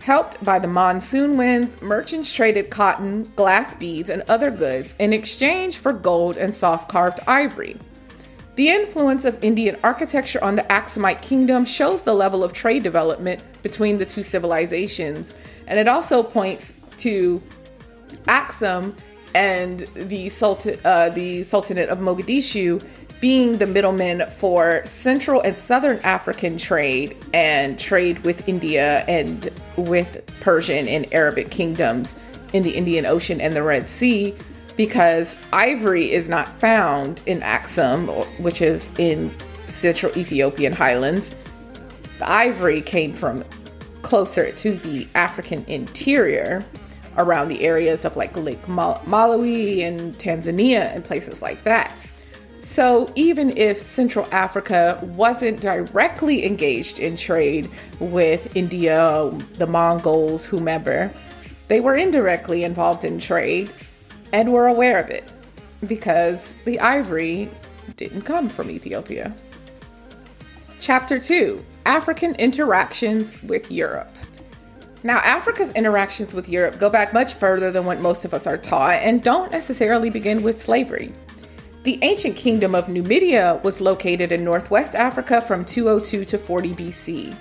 Helped 0.00 0.42
by 0.44 0.58
the 0.58 0.66
monsoon 0.66 1.36
winds, 1.36 1.80
merchants 1.80 2.32
traded 2.34 2.70
cotton, 2.70 3.30
glass 3.36 3.74
beads, 3.74 4.10
and 4.10 4.22
other 4.28 4.50
goods 4.50 4.94
in 4.98 5.12
exchange 5.12 5.76
for 5.76 5.92
gold 5.92 6.36
and 6.36 6.52
soft 6.52 6.88
carved 6.88 7.20
ivory. 7.26 7.76
The 8.56 8.68
influence 8.68 9.24
of 9.24 9.42
Indian 9.42 9.78
architecture 9.82 10.42
on 10.42 10.56
the 10.56 10.62
Axumite 10.62 11.22
kingdom 11.22 11.64
shows 11.64 12.02
the 12.02 12.14
level 12.14 12.42
of 12.44 12.52
trade 12.52 12.82
development 12.82 13.40
between 13.62 13.96
the 13.96 14.04
two 14.04 14.22
civilizations, 14.22 15.32
and 15.68 15.78
it 15.78 15.88
also 15.88 16.22
points 16.22 16.74
to 16.98 17.40
Axum 18.26 18.94
and 19.34 19.80
the, 19.94 20.28
Sultan, 20.28 20.78
uh, 20.84 21.08
the 21.10 21.42
Sultanate 21.44 21.88
of 21.88 21.98
Mogadishu 21.98 22.84
being 23.22 23.58
the 23.58 23.66
middlemen 23.68 24.24
for 24.30 24.84
Central 24.84 25.40
and 25.42 25.56
Southern 25.56 26.00
African 26.00 26.58
trade 26.58 27.16
and 27.32 27.78
trade 27.78 28.18
with 28.24 28.48
India 28.48 29.04
and 29.06 29.48
with 29.76 30.20
Persian 30.40 30.88
and 30.88 31.06
Arabic 31.14 31.48
kingdoms 31.48 32.16
in 32.52 32.64
the 32.64 32.72
Indian 32.72 33.06
Ocean 33.06 33.40
and 33.40 33.54
the 33.54 33.62
Red 33.62 33.88
Sea 33.88 34.34
because 34.76 35.36
ivory 35.52 36.10
is 36.10 36.28
not 36.28 36.48
found 36.60 37.22
in 37.24 37.40
Axum, 37.44 38.08
which 38.42 38.60
is 38.60 38.90
in 38.98 39.30
central 39.68 40.10
Ethiopian 40.18 40.72
highlands. 40.72 41.32
The 42.18 42.28
ivory 42.28 42.80
came 42.80 43.12
from 43.12 43.44
closer 44.02 44.50
to 44.50 44.72
the 44.72 45.06
African 45.14 45.64
interior 45.68 46.64
around 47.16 47.48
the 47.48 47.62
areas 47.62 48.04
of 48.04 48.16
like 48.16 48.36
Lake 48.36 48.62
Malawi 48.62 49.84
and 49.84 50.18
Tanzania 50.18 50.92
and 50.92 51.04
places 51.04 51.40
like 51.40 51.62
that. 51.62 51.92
So, 52.62 53.10
even 53.16 53.58
if 53.58 53.76
Central 53.76 54.28
Africa 54.30 54.96
wasn't 55.16 55.60
directly 55.60 56.46
engaged 56.46 57.00
in 57.00 57.16
trade 57.16 57.68
with 57.98 58.54
India, 58.56 59.32
the 59.58 59.66
Mongols, 59.66 60.46
whomever, 60.46 61.12
they 61.66 61.80
were 61.80 61.96
indirectly 61.96 62.62
involved 62.62 63.04
in 63.04 63.18
trade 63.18 63.72
and 64.32 64.52
were 64.52 64.68
aware 64.68 65.00
of 65.00 65.10
it 65.10 65.24
because 65.88 66.54
the 66.64 66.78
ivory 66.78 67.50
didn't 67.96 68.22
come 68.22 68.48
from 68.48 68.70
Ethiopia. 68.70 69.34
Chapter 70.78 71.18
2 71.18 71.64
African 71.84 72.36
Interactions 72.36 73.42
with 73.42 73.72
Europe. 73.72 74.14
Now, 75.02 75.18
Africa's 75.18 75.72
interactions 75.72 76.32
with 76.32 76.48
Europe 76.48 76.78
go 76.78 76.88
back 76.88 77.12
much 77.12 77.34
further 77.34 77.72
than 77.72 77.86
what 77.86 78.00
most 78.00 78.24
of 78.24 78.32
us 78.32 78.46
are 78.46 78.56
taught 78.56 79.00
and 79.02 79.20
don't 79.20 79.50
necessarily 79.50 80.10
begin 80.10 80.44
with 80.44 80.60
slavery. 80.60 81.12
The 81.82 81.98
ancient 82.02 82.36
kingdom 82.36 82.76
of 82.76 82.88
Numidia 82.88 83.60
was 83.64 83.80
located 83.80 84.30
in 84.30 84.44
northwest 84.44 84.94
Africa 84.94 85.40
from 85.40 85.64
202 85.64 86.24
to 86.26 86.38
40 86.38 86.74
BC. 86.74 87.36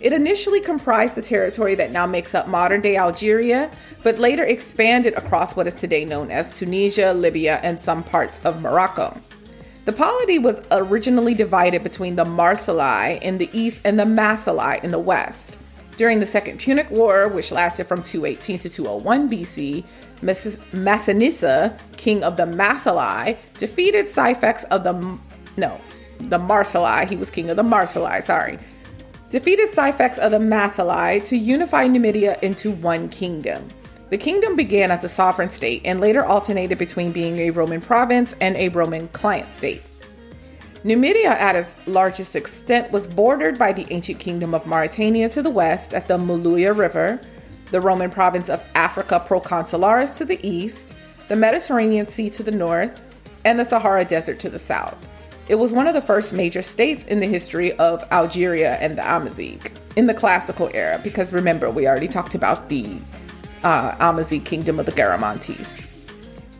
It 0.00 0.12
initially 0.12 0.60
comprised 0.60 1.14
the 1.14 1.22
territory 1.22 1.74
that 1.76 1.92
now 1.92 2.04
makes 2.04 2.34
up 2.34 2.46
modern 2.46 2.82
day 2.82 2.98
Algeria, 2.98 3.70
but 4.02 4.18
later 4.18 4.44
expanded 4.44 5.14
across 5.14 5.56
what 5.56 5.66
is 5.66 5.80
today 5.80 6.04
known 6.04 6.30
as 6.30 6.58
Tunisia, 6.58 7.14
Libya, 7.14 7.58
and 7.62 7.80
some 7.80 8.02
parts 8.02 8.38
of 8.44 8.60
Morocco. 8.60 9.18
The 9.86 9.94
polity 9.94 10.38
was 10.38 10.60
originally 10.72 11.32
divided 11.32 11.82
between 11.82 12.16
the 12.16 12.26
Marsalai 12.26 13.18
in 13.22 13.38
the 13.38 13.48
east 13.54 13.80
and 13.86 13.98
the 13.98 14.04
Massalai 14.04 14.78
in 14.84 14.90
the 14.90 14.98
west. 14.98 15.56
During 15.96 16.20
the 16.20 16.26
Second 16.26 16.58
Punic 16.58 16.90
War, 16.90 17.28
which 17.28 17.50
lasted 17.50 17.86
from 17.86 18.02
218 18.02 18.58
to 18.60 18.68
201 18.68 19.30
BC, 19.30 19.84
Massinissa, 20.22 21.78
king 21.96 22.22
of 22.22 22.36
the 22.36 22.44
Massalai, 22.44 23.36
defeated 23.58 24.06
Syphax 24.06 24.64
of 24.66 24.84
the 24.84 25.18
no, 25.56 25.80
the 26.20 26.38
Marsalai. 26.38 27.08
He 27.08 27.16
was 27.16 27.30
king 27.30 27.48
of 27.48 27.56
the 27.56 27.62
Marsalai. 27.62 28.22
Sorry, 28.22 28.58
defeated 29.30 29.70
Syphax 29.70 30.18
of 30.18 30.32
the 30.32 30.38
Massalai 30.38 31.24
to 31.24 31.36
unify 31.36 31.86
Numidia 31.86 32.38
into 32.42 32.72
one 32.72 33.08
kingdom. 33.08 33.66
The 34.10 34.18
kingdom 34.18 34.54
began 34.54 34.90
as 34.90 35.02
a 35.02 35.08
sovereign 35.08 35.50
state 35.50 35.82
and 35.84 35.98
later 35.98 36.24
alternated 36.24 36.78
between 36.78 37.10
being 37.10 37.38
a 37.38 37.50
Roman 37.50 37.80
province 37.80 38.34
and 38.40 38.54
a 38.56 38.68
Roman 38.68 39.08
client 39.08 39.52
state. 39.52 39.82
Numidia, 40.84 41.30
at 41.30 41.56
its 41.56 41.76
largest 41.86 42.36
extent, 42.36 42.92
was 42.92 43.08
bordered 43.08 43.58
by 43.58 43.72
the 43.72 43.86
ancient 43.90 44.18
kingdom 44.18 44.54
of 44.54 44.66
Mauritania 44.66 45.28
to 45.30 45.42
the 45.42 45.50
west 45.50 45.94
at 45.94 46.06
the 46.06 46.16
Muluya 46.16 46.76
River, 46.76 47.20
the 47.70 47.80
Roman 47.80 48.10
province 48.10 48.48
of 48.48 48.62
Africa 48.74 49.24
Proconsularis 49.26 50.18
to 50.18 50.24
the 50.24 50.38
east, 50.46 50.94
the 51.28 51.36
Mediterranean 51.36 52.06
Sea 52.06 52.30
to 52.30 52.42
the 52.42 52.52
north, 52.52 53.00
and 53.44 53.58
the 53.58 53.64
Sahara 53.64 54.04
Desert 54.04 54.38
to 54.40 54.48
the 54.48 54.58
south. 54.58 54.96
It 55.48 55.54
was 55.54 55.72
one 55.72 55.86
of 55.86 55.94
the 55.94 56.02
first 56.02 56.32
major 56.32 56.62
states 56.62 57.04
in 57.04 57.20
the 57.20 57.26
history 57.26 57.72
of 57.74 58.04
Algeria 58.10 58.76
and 58.76 58.98
the 58.98 59.16
Amazigh 59.16 59.60
in 59.96 60.06
the 60.06 60.14
classical 60.14 60.70
era, 60.74 61.00
because 61.02 61.32
remember, 61.32 61.70
we 61.70 61.86
already 61.86 62.08
talked 62.08 62.34
about 62.34 62.68
the 62.68 62.98
uh, 63.64 63.96
Amazigh 63.98 64.40
kingdom 64.40 64.78
of 64.78 64.86
the 64.86 64.92
Garamantes. 64.92 65.82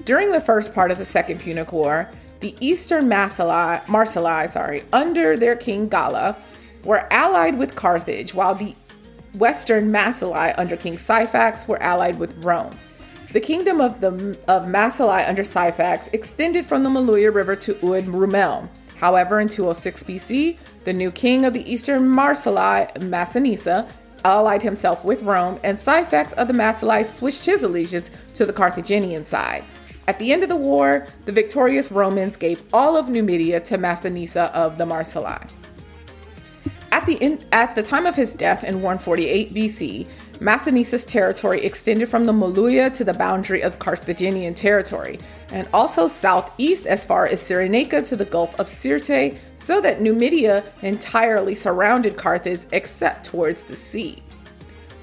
During 0.05 0.31
the 0.31 0.41
first 0.41 0.75
part 0.75 0.91
of 0.91 0.99
the 0.99 1.05
Second 1.05 1.41
Punic 1.41 1.73
War, 1.73 2.11
the 2.41 2.55
eastern 2.61 3.09
Marsalai 3.09 4.51
sorry, 4.51 4.85
under 4.93 5.37
their 5.37 5.57
king 5.57 5.89
Gala, 5.89 6.37
were 6.85 7.07
allied 7.13 7.59
with 7.59 7.75
Carthage, 7.75 8.35
while 8.35 8.55
the 8.55 8.75
western 9.35 9.91
Massalai 9.91 10.55
under 10.57 10.77
King 10.77 10.97
Syphax 10.97 11.69
were 11.69 11.83
allied 11.83 12.19
with 12.19 12.35
Rome. 12.45 12.77
The 13.33 13.41
kingdom 13.41 13.81
of 13.81 14.01
the 14.01 14.39
of 14.49 14.67
Massalai 14.67 15.29
under 15.29 15.43
Syphax 15.43 16.13
extended 16.15 16.65
from 16.65 16.83
the 16.83 16.91
Muluya 16.91 17.35
River 17.35 17.57
to 17.57 17.75
Oued 17.83 18.07
Rumel. 18.07 18.69
However, 18.97 19.41
in 19.41 19.49
206 19.49 20.05
BC, 20.05 20.57
the 20.85 20.93
new 20.93 21.11
king 21.11 21.45
of 21.45 21.53
the 21.53 21.71
eastern 21.71 22.09
Marsalai, 22.09 22.91
Massinissa, 22.95 23.87
allied 24.25 24.63
himself 24.63 25.05
with 25.05 25.23
Rome, 25.23 25.61
and 25.63 25.77
Syphax 25.77 26.33
of 26.35 26.49
the 26.49 26.55
Massalai 26.55 27.05
switched 27.05 27.45
his 27.45 27.63
allegiance 27.63 28.11
to 28.35 28.47
the 28.47 28.53
Carthaginian 28.53 29.23
side. 29.23 29.65
At 30.09 30.19
the 30.21 30.33
end 30.33 30.43
of 30.43 30.49
the 30.49 30.57
war, 30.57 31.07
the 31.25 31.33
victorious 31.33 31.91
Romans 31.91 32.37
gave 32.37 32.63
all 32.73 32.97
of 32.97 33.09
Numidia 33.09 33.61
to 33.61 33.77
Massinissa 33.77 34.53
of 34.53 34.79
the 34.79 34.85
Marsalai. 34.85 35.51
At 36.93 37.07
the, 37.07 37.15
in, 37.15 37.45
at 37.53 37.75
the 37.75 37.83
time 37.83 38.07
of 38.07 38.15
his 38.15 38.33
death 38.33 38.63
in 38.63 38.77
148 38.77 39.53
BC, 39.53 40.07
Massinissa's 40.41 41.05
territory 41.05 41.65
extended 41.65 42.09
from 42.09 42.27
the 42.27 42.33
Moluya 42.33 42.93
to 42.93 43.05
the 43.05 43.15
boundary 43.15 43.63
of 43.63 43.79
Carthaginian 43.79 44.55
territory, 44.55 45.19
and 45.51 45.67
also 45.75 46.09
southeast 46.09 46.87
as 46.87 47.05
far 47.05 47.27
as 47.27 47.41
Cyrenaica 47.41 48.07
to 48.09 48.17
the 48.17 48.25
Gulf 48.25 48.59
of 48.61 48.67
Sirte, 48.67 49.37
so 49.57 49.81
that 49.81 50.01
Numidia 50.01 50.63
entirely 50.83 51.55
surrounded 51.55 52.17
Carthage 52.17 52.65
except 52.73 53.27
towards 53.27 53.65
the 53.65 53.77
sea. 53.77 54.23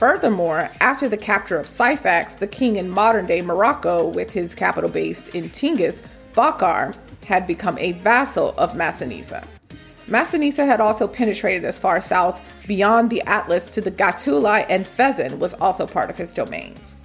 Furthermore, 0.04 0.70
after 0.82 1.08
the 1.08 1.16
capture 1.16 1.58
of 1.58 1.66
Syphax, 1.66 2.38
the 2.38 2.46
king 2.46 2.76
in 2.76 2.90
modern 2.90 3.26
day 3.26 3.42
Morocco, 3.42 4.06
with 4.06 4.34
his 4.34 4.54
capital 4.54 4.90
based 4.90 5.30
in 5.30 5.50
Tingis, 5.50 6.02
Bakar, 6.34 6.94
had 7.24 7.48
become 7.48 7.78
a 7.78 7.94
vassal 7.94 8.54
of 8.58 8.74
Massinissa. 8.74 9.48
Massinissa 10.08 10.66
had 10.66 10.82
also 10.82 11.08
penetrated 11.08 11.64
as 11.64 11.80
far 11.80 12.02
south 12.02 12.42
beyond 12.68 13.10
the 13.10 13.22
Atlas 13.22 13.74
to 13.76 13.80
the 13.80 13.92
Gatulai, 13.92 14.66
and 14.68 14.86
Fezzan 14.86 15.40
was 15.40 15.54
also 15.54 15.88
part 15.88 16.10
of 16.10 16.18
his 16.18 16.34
domains. 16.34 16.98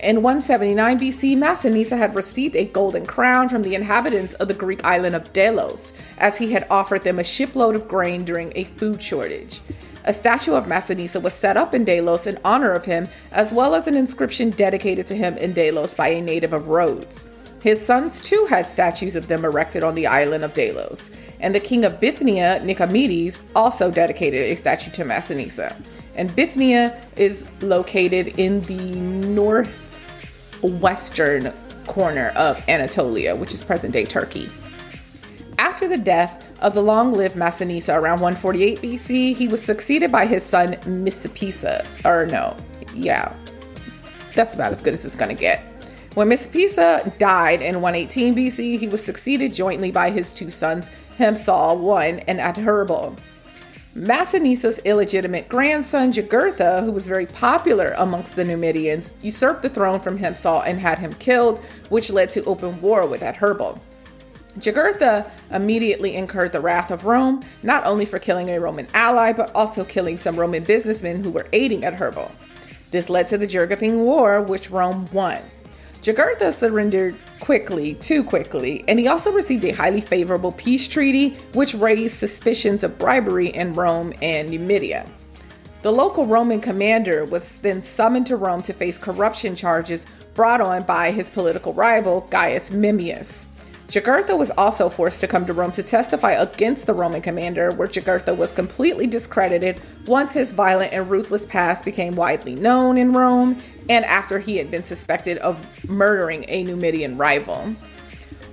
In 0.00 0.20
179 0.22 1.00
BC, 1.00 1.38
Massinissa 1.38 1.96
had 1.96 2.14
received 2.14 2.54
a 2.54 2.66
golden 2.66 3.06
crown 3.06 3.48
from 3.48 3.62
the 3.62 3.74
inhabitants 3.74 4.34
of 4.34 4.48
the 4.48 4.52
Greek 4.52 4.84
island 4.84 5.16
of 5.16 5.32
Delos, 5.32 5.94
as 6.18 6.36
he 6.36 6.52
had 6.52 6.66
offered 6.68 7.02
them 7.02 7.18
a 7.18 7.24
shipload 7.24 7.74
of 7.74 7.88
grain 7.88 8.26
during 8.26 8.52
a 8.54 8.64
food 8.64 9.02
shortage. 9.02 9.62
A 10.04 10.12
statue 10.12 10.54
of 10.54 10.66
Massinissa 10.66 11.20
was 11.20 11.34
set 11.34 11.56
up 11.56 11.74
in 11.74 11.84
Delos 11.84 12.26
in 12.26 12.38
honor 12.44 12.72
of 12.72 12.84
him, 12.84 13.08
as 13.32 13.52
well 13.52 13.74
as 13.74 13.86
an 13.86 13.96
inscription 13.96 14.50
dedicated 14.50 15.06
to 15.08 15.14
him 15.14 15.36
in 15.36 15.52
Delos 15.52 15.94
by 15.94 16.08
a 16.08 16.20
native 16.20 16.52
of 16.52 16.68
Rhodes. 16.68 17.28
His 17.62 17.84
sons 17.84 18.20
too 18.22 18.46
had 18.48 18.68
statues 18.68 19.14
of 19.16 19.28
them 19.28 19.44
erected 19.44 19.84
on 19.84 19.94
the 19.94 20.06
island 20.06 20.44
of 20.44 20.54
Delos, 20.54 21.10
and 21.40 21.54
the 21.54 21.60
king 21.60 21.84
of 21.84 22.00
Bithynia, 22.00 22.60
Nicomedes, 22.64 23.40
also 23.54 23.90
dedicated 23.90 24.40
a 24.44 24.54
statue 24.54 24.90
to 24.92 25.04
Massinissa. 25.04 25.76
And 26.14 26.34
Bithynia 26.34 26.98
is 27.16 27.44
located 27.60 28.28
in 28.38 28.62
the 28.62 28.80
northwestern 30.62 31.52
corner 31.86 32.28
of 32.36 32.62
Anatolia, 32.68 33.36
which 33.36 33.52
is 33.52 33.62
present 33.62 33.92
day 33.92 34.06
Turkey. 34.06 34.48
After 35.60 35.86
the 35.86 35.98
death 35.98 36.42
of 36.62 36.72
the 36.72 36.82
long 36.82 37.12
lived 37.12 37.36
Massinissa 37.36 37.94
around 37.94 38.20
148 38.20 38.80
BC, 38.80 39.36
he 39.36 39.46
was 39.46 39.62
succeeded 39.62 40.10
by 40.10 40.24
his 40.24 40.42
son 40.42 40.72
Missipisa. 40.86 41.84
Or 42.06 42.24
no, 42.24 42.56
yeah, 42.94 43.36
that's 44.34 44.54
about 44.54 44.70
as 44.70 44.80
good 44.80 44.94
as 44.94 45.04
it's 45.04 45.14
gonna 45.14 45.34
get. 45.34 45.60
When 46.14 46.30
Missipisa 46.30 47.12
died 47.18 47.60
in 47.60 47.82
118 47.82 48.34
BC, 48.34 48.78
he 48.78 48.88
was 48.88 49.04
succeeded 49.04 49.52
jointly 49.52 49.90
by 49.90 50.08
his 50.08 50.32
two 50.32 50.48
sons, 50.48 50.88
Hiempsal 51.18 51.94
I 51.94 52.24
and 52.26 52.40
Adherbal. 52.40 53.18
Massinissa's 53.94 54.78
illegitimate 54.86 55.50
grandson, 55.50 56.10
Jugurtha, 56.10 56.82
who 56.82 56.90
was 56.90 57.06
very 57.06 57.26
popular 57.26 57.92
amongst 57.98 58.34
the 58.34 58.44
Numidians, 58.46 59.12
usurped 59.20 59.60
the 59.60 59.68
throne 59.68 60.00
from 60.00 60.18
Hiempsal 60.18 60.62
and 60.64 60.80
had 60.80 60.98
him 61.00 61.12
killed, 61.14 61.58
which 61.90 62.10
led 62.10 62.30
to 62.30 62.44
open 62.46 62.80
war 62.80 63.06
with 63.06 63.20
Adherbal. 63.20 63.78
Jugurtha 64.60 65.30
immediately 65.50 66.14
incurred 66.16 66.52
the 66.52 66.60
wrath 66.60 66.90
of 66.90 67.04
Rome, 67.04 67.42
not 67.62 67.84
only 67.84 68.04
for 68.04 68.18
killing 68.18 68.48
a 68.50 68.60
Roman 68.60 68.86
ally, 68.94 69.32
but 69.32 69.54
also 69.54 69.84
killing 69.84 70.18
some 70.18 70.38
Roman 70.38 70.64
businessmen 70.64 71.24
who 71.24 71.30
were 71.30 71.48
aiding 71.52 71.82
Adherbal. 71.82 72.30
This 72.90 73.08
led 73.08 73.28
to 73.28 73.38
the 73.38 73.46
Jugurthine 73.46 73.98
War, 73.98 74.42
which 74.42 74.70
Rome 74.70 75.08
won. 75.12 75.38
Jugurtha 76.02 76.52
surrendered 76.52 77.14
quickly, 77.40 77.94
too 77.94 78.24
quickly, 78.24 78.84
and 78.88 78.98
he 78.98 79.06
also 79.06 79.32
received 79.32 79.64
a 79.64 79.70
highly 79.70 80.00
favorable 80.00 80.52
peace 80.52 80.88
treaty, 80.88 81.30
which 81.52 81.74
raised 81.74 82.14
suspicions 82.14 82.82
of 82.82 82.98
bribery 82.98 83.48
in 83.48 83.74
Rome 83.74 84.14
and 84.22 84.50
Numidia. 84.50 85.06
The 85.82 85.92
local 85.92 86.26
Roman 86.26 86.60
commander 86.60 87.24
was 87.24 87.58
then 87.58 87.80
summoned 87.80 88.26
to 88.26 88.36
Rome 88.36 88.62
to 88.62 88.72
face 88.72 88.98
corruption 88.98 89.56
charges 89.56 90.06
brought 90.34 90.60
on 90.60 90.82
by 90.84 91.10
his 91.10 91.30
political 91.30 91.74
rival, 91.74 92.26
Gaius 92.30 92.70
Memmius. 92.70 93.46
Jugurtha 93.90 94.38
was 94.38 94.52
also 94.52 94.88
forced 94.88 95.20
to 95.20 95.26
come 95.26 95.44
to 95.46 95.52
Rome 95.52 95.72
to 95.72 95.82
testify 95.82 96.30
against 96.30 96.86
the 96.86 96.94
Roman 96.94 97.20
commander, 97.20 97.72
where 97.72 97.88
Jugurtha 97.88 98.36
was 98.36 98.52
completely 98.52 99.08
discredited 99.08 99.80
once 100.06 100.32
his 100.32 100.52
violent 100.52 100.92
and 100.92 101.10
ruthless 101.10 101.44
past 101.44 101.84
became 101.84 102.14
widely 102.14 102.54
known 102.54 102.96
in 102.96 103.12
Rome 103.12 103.60
and 103.88 104.04
after 104.04 104.38
he 104.38 104.58
had 104.58 104.70
been 104.70 104.84
suspected 104.84 105.38
of 105.38 105.58
murdering 105.88 106.44
a 106.46 106.62
Numidian 106.62 107.16
rival. 107.18 107.74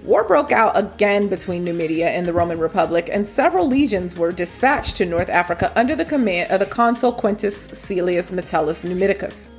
War 0.01 0.24
broke 0.24 0.51
out 0.51 0.75
again 0.75 1.27
between 1.27 1.63
Numidia 1.63 2.08
and 2.08 2.25
the 2.25 2.34
Roman 2.34 2.58
Republic, 2.58 3.08
and 3.12 3.27
several 3.27 3.67
legions 3.67 4.17
were 4.17 4.32
dispatched 4.32 4.98
to 4.98 5.06
North 5.06 5.29
Africa 5.29 5.72
under 5.75 5.96
the 5.96 6.06
command 6.06 6.51
of 6.51 6.62
the 6.62 6.65
consul 6.65 7.12
Quintus 7.12 7.67
Caecilius 7.67 8.32
Metellus 8.32 8.84
Numidicus. 8.84 9.51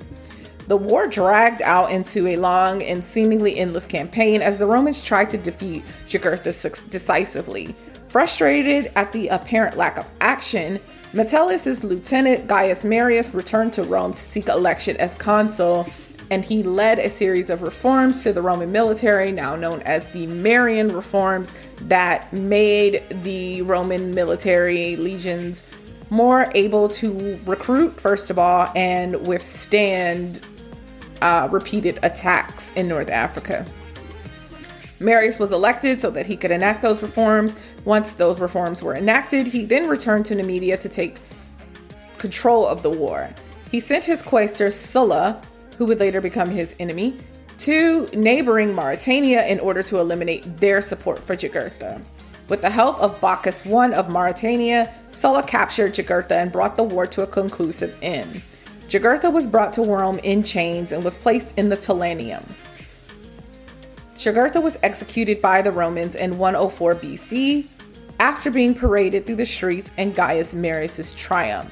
The 0.69 0.77
war 0.77 1.07
dragged 1.07 1.63
out 1.63 1.91
into 1.91 2.27
a 2.27 2.37
long 2.37 2.83
and 2.83 3.03
seemingly 3.03 3.57
endless 3.57 3.87
campaign 3.87 4.43
as 4.43 4.59
the 4.59 4.67
Romans 4.67 5.01
tried 5.01 5.31
to 5.31 5.39
defeat 5.39 5.83
Jugurtha 6.07 6.91
decisively. 6.91 7.75
Frustrated 8.09 8.93
at 8.95 9.11
the 9.15 9.29
apparent 9.29 9.79
lack 9.79 9.99
of 9.99 10.05
action, 10.21 10.79
Metellus' 11.15 11.85
lieutenant 11.85 12.49
Gaius 12.49 12.85
Marius 12.85 13.33
returned 13.33 13.73
to 13.73 13.83
Rome 13.83 14.13
to 14.13 14.23
seek 14.23 14.49
election 14.49 14.99
as 14.99 15.15
consul, 15.15 15.87
and 16.31 16.45
he 16.45 16.63
led 16.63 16.99
a 16.99 17.09
series 17.09 17.49
of 17.49 17.63
reforms 17.63 18.23
to 18.25 18.35
the 18.35 18.43
Roman 18.43 18.71
military, 18.71 19.33
now 19.33 19.57
known 19.57 19.81
as 19.83 20.09
the 20.09 20.27
Marian 20.27 20.95
reforms, 20.95 21.55
that 21.81 22.31
made 22.31 23.03
the 23.23 23.63
Roman 23.63 24.15
military 24.15 24.97
legions 24.97 25.63
more 26.11 26.53
able 26.55 26.91
to 26.91 27.39
recruit, 27.47 27.99
first 27.99 28.29
of 28.29 28.39
all, 28.39 28.71
and 28.75 29.27
withstand 29.27 30.43
uh, 31.23 31.49
repeated 31.51 31.99
attacks 32.03 32.73
in 32.75 32.89
North 32.89 33.11
Africa. 33.11 33.65
Marius 35.01 35.39
was 35.39 35.53
elected 35.53 36.01
so 36.01 36.11
that 36.11 36.27
he 36.27 36.37
could 36.37 36.51
enact 36.51 36.83
those 36.83 37.03
reforms. 37.03 37.55
Once 37.85 38.15
those 38.15 38.41
reforms 38.41 38.83
were 38.83 38.97
enacted, 38.97 39.47
he 39.47 39.65
then 39.65 39.89
returned 39.89 40.27
to 40.27 40.35
Numidia 40.35 40.77
to 40.77 40.89
take 40.89 41.19
control 42.19 42.67
of 42.67 42.83
the 42.83 42.91
war. 42.91 43.29
He 43.71 43.81
sent 43.81 44.05
his 44.05 44.23
quaestor 44.23 44.73
Sulla, 44.73 45.41
who 45.77 45.87
would 45.87 46.01
later 46.01 46.21
become 46.21 46.51
his 46.51 46.75
enemy, 46.81 47.19
to 47.59 48.07
neighboring 48.15 48.75
Mauritania 48.75 49.47
in 49.47 49.61
order 49.61 49.83
to 49.85 49.99
eliminate 49.99 50.59
their 50.59 50.81
support 50.81 51.19
for 51.19 51.37
Jugurtha. 51.37 52.01
With 52.49 52.63
the 52.63 52.71
help 52.71 52.99
of 53.01 53.21
Bocchus 53.21 53.67
I 53.67 53.93
of 53.93 54.09
Mauritania, 54.09 54.93
Sulla 55.09 55.43
captured 55.43 55.95
Jugurtha 55.95 56.33
and 56.33 56.51
brought 56.51 56.77
the 56.77 56.85
war 56.85 57.07
to 57.07 57.23
a 57.23 57.27
conclusive 57.27 57.97
end. 58.01 58.43
Jugurtha 58.89 59.31
was 59.31 59.47
brought 59.47 59.75
to 59.75 59.83
Rome 59.83 60.19
in 60.21 60.43
chains 60.43 60.93
and 60.93 61.05
was 61.05 61.15
placed 61.15 61.57
in 61.59 61.69
the 61.69 61.77
Tullianum. 61.77 62.43
Jugurtha 64.15 64.63
was 64.63 64.79
executed 64.83 65.43
by 65.43 65.61
the 65.61 65.71
Romans 65.71 66.15
in 66.15 66.39
104 66.39 66.95
BC 66.95 67.67
after 68.19 68.51
being 68.51 68.75
paraded 68.75 69.27
through 69.27 69.37
the 69.37 69.47
streets 69.47 69.91
in 69.99 70.13
Gaius 70.13 70.55
Marius' 70.55 71.13
triumph. 71.13 71.71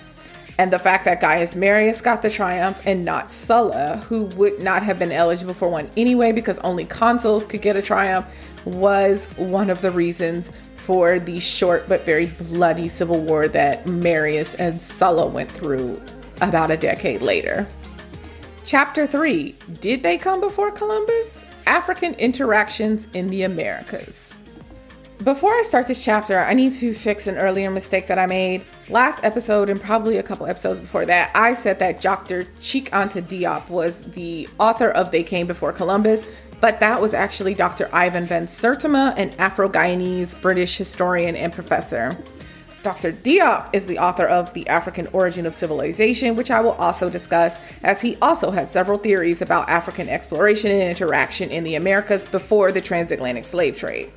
And 0.58 0.70
the 0.70 0.78
fact 0.78 1.06
that 1.06 1.22
Gaius 1.22 1.56
Marius 1.56 2.02
got 2.02 2.20
the 2.20 2.30
triumph 2.30 2.80
and 2.86 3.04
not 3.04 3.30
Sulla, 3.30 3.96
who 4.08 4.24
would 4.36 4.62
not 4.62 4.82
have 4.82 4.98
been 4.98 5.12
eligible 5.12 5.54
for 5.54 5.68
one 5.68 5.90
anyway 5.96 6.32
because 6.32 6.58
only 6.60 6.84
consuls 6.84 7.46
could 7.46 7.62
get 7.62 7.76
a 7.76 7.82
triumph, 7.82 8.26
was 8.66 9.26
one 9.36 9.70
of 9.70 9.80
the 9.80 9.90
reasons 9.90 10.52
for 10.76 11.18
the 11.18 11.40
short 11.40 11.88
but 11.88 12.04
very 12.04 12.26
bloody 12.26 12.88
civil 12.88 13.22
war 13.22 13.48
that 13.48 13.86
Marius 13.86 14.54
and 14.54 14.80
Sulla 14.80 15.26
went 15.26 15.50
through 15.50 16.00
about 16.40 16.70
a 16.70 16.76
decade 16.76 17.22
later. 17.22 17.66
Chapter 18.64 19.06
3 19.06 19.56
Did 19.80 20.02
they 20.02 20.18
come 20.18 20.40
before 20.40 20.70
Columbus? 20.70 21.44
African 21.66 22.14
interactions 22.14 23.08
in 23.14 23.28
the 23.28 23.42
Americas. 23.42 24.32
Before 25.24 25.50
I 25.50 25.62
start 25.62 25.86
this 25.86 26.04
chapter, 26.04 26.38
I 26.38 26.52
need 26.52 26.74
to 26.74 26.92
fix 26.92 27.26
an 27.26 27.38
earlier 27.38 27.70
mistake 27.70 28.06
that 28.08 28.18
I 28.18 28.26
made. 28.26 28.62
Last 28.90 29.24
episode, 29.24 29.70
and 29.70 29.80
probably 29.80 30.18
a 30.18 30.22
couple 30.22 30.46
episodes 30.46 30.78
before 30.78 31.06
that, 31.06 31.30
I 31.34 31.54
said 31.54 31.78
that 31.78 32.02
Dr. 32.02 32.46
Cheikh 32.60 32.90
Anta 32.90 33.22
Diop 33.22 33.68
was 33.70 34.02
the 34.02 34.46
author 34.60 34.90
of 34.90 35.10
They 35.10 35.22
Came 35.22 35.46
Before 35.46 35.72
Columbus, 35.72 36.28
but 36.60 36.80
that 36.80 37.00
was 37.00 37.14
actually 37.14 37.54
Dr. 37.54 37.88
Ivan 37.94 38.26
van 38.26 38.46
Sertima, 38.46 39.14
an 39.16 39.30
Afro 39.38 39.68
Guyanese 39.68 40.40
British 40.40 40.76
historian 40.76 41.34
and 41.34 41.52
professor. 41.52 42.16
Dr. 42.86 43.10
Diop 43.10 43.70
is 43.72 43.88
the 43.88 43.98
author 43.98 44.28
of 44.28 44.54
The 44.54 44.68
African 44.68 45.08
Origin 45.08 45.44
of 45.44 45.56
Civilization, 45.56 46.36
which 46.36 46.52
I 46.52 46.60
will 46.60 46.74
also 46.74 47.10
discuss, 47.10 47.58
as 47.82 48.00
he 48.00 48.16
also 48.22 48.52
had 48.52 48.68
several 48.68 48.96
theories 48.96 49.42
about 49.42 49.68
African 49.68 50.08
exploration 50.08 50.70
and 50.70 50.82
interaction 50.82 51.50
in 51.50 51.64
the 51.64 51.74
Americas 51.74 52.24
before 52.24 52.70
the 52.70 52.80
transatlantic 52.80 53.44
slave 53.44 53.76
trade. 53.76 54.12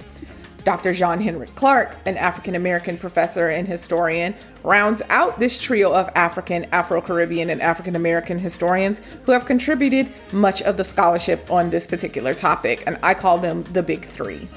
Dr. 0.65 0.93
John 0.93 1.19
Henrik 1.19 1.55
Clarke, 1.55 1.95
an 2.05 2.15
African 2.15 2.53
American 2.53 2.95
professor 2.95 3.47
and 3.47 3.67
historian, 3.67 4.35
rounds 4.61 5.01
out 5.09 5.39
this 5.39 5.57
trio 5.57 5.91
of 5.91 6.07
African, 6.13 6.65
Afro 6.65 7.01
Caribbean, 7.01 7.49
and 7.49 7.63
African 7.63 7.95
American 7.95 8.37
historians 8.37 9.01
who 9.23 9.31
have 9.31 9.45
contributed 9.45 10.09
much 10.31 10.61
of 10.61 10.77
the 10.77 10.83
scholarship 10.83 11.49
on 11.49 11.71
this 11.71 11.87
particular 11.87 12.35
topic, 12.35 12.83
and 12.85 12.99
I 13.01 13.15
call 13.15 13.39
them 13.39 13.63
the 13.73 13.81
Big 13.81 14.05
Three. 14.05 14.47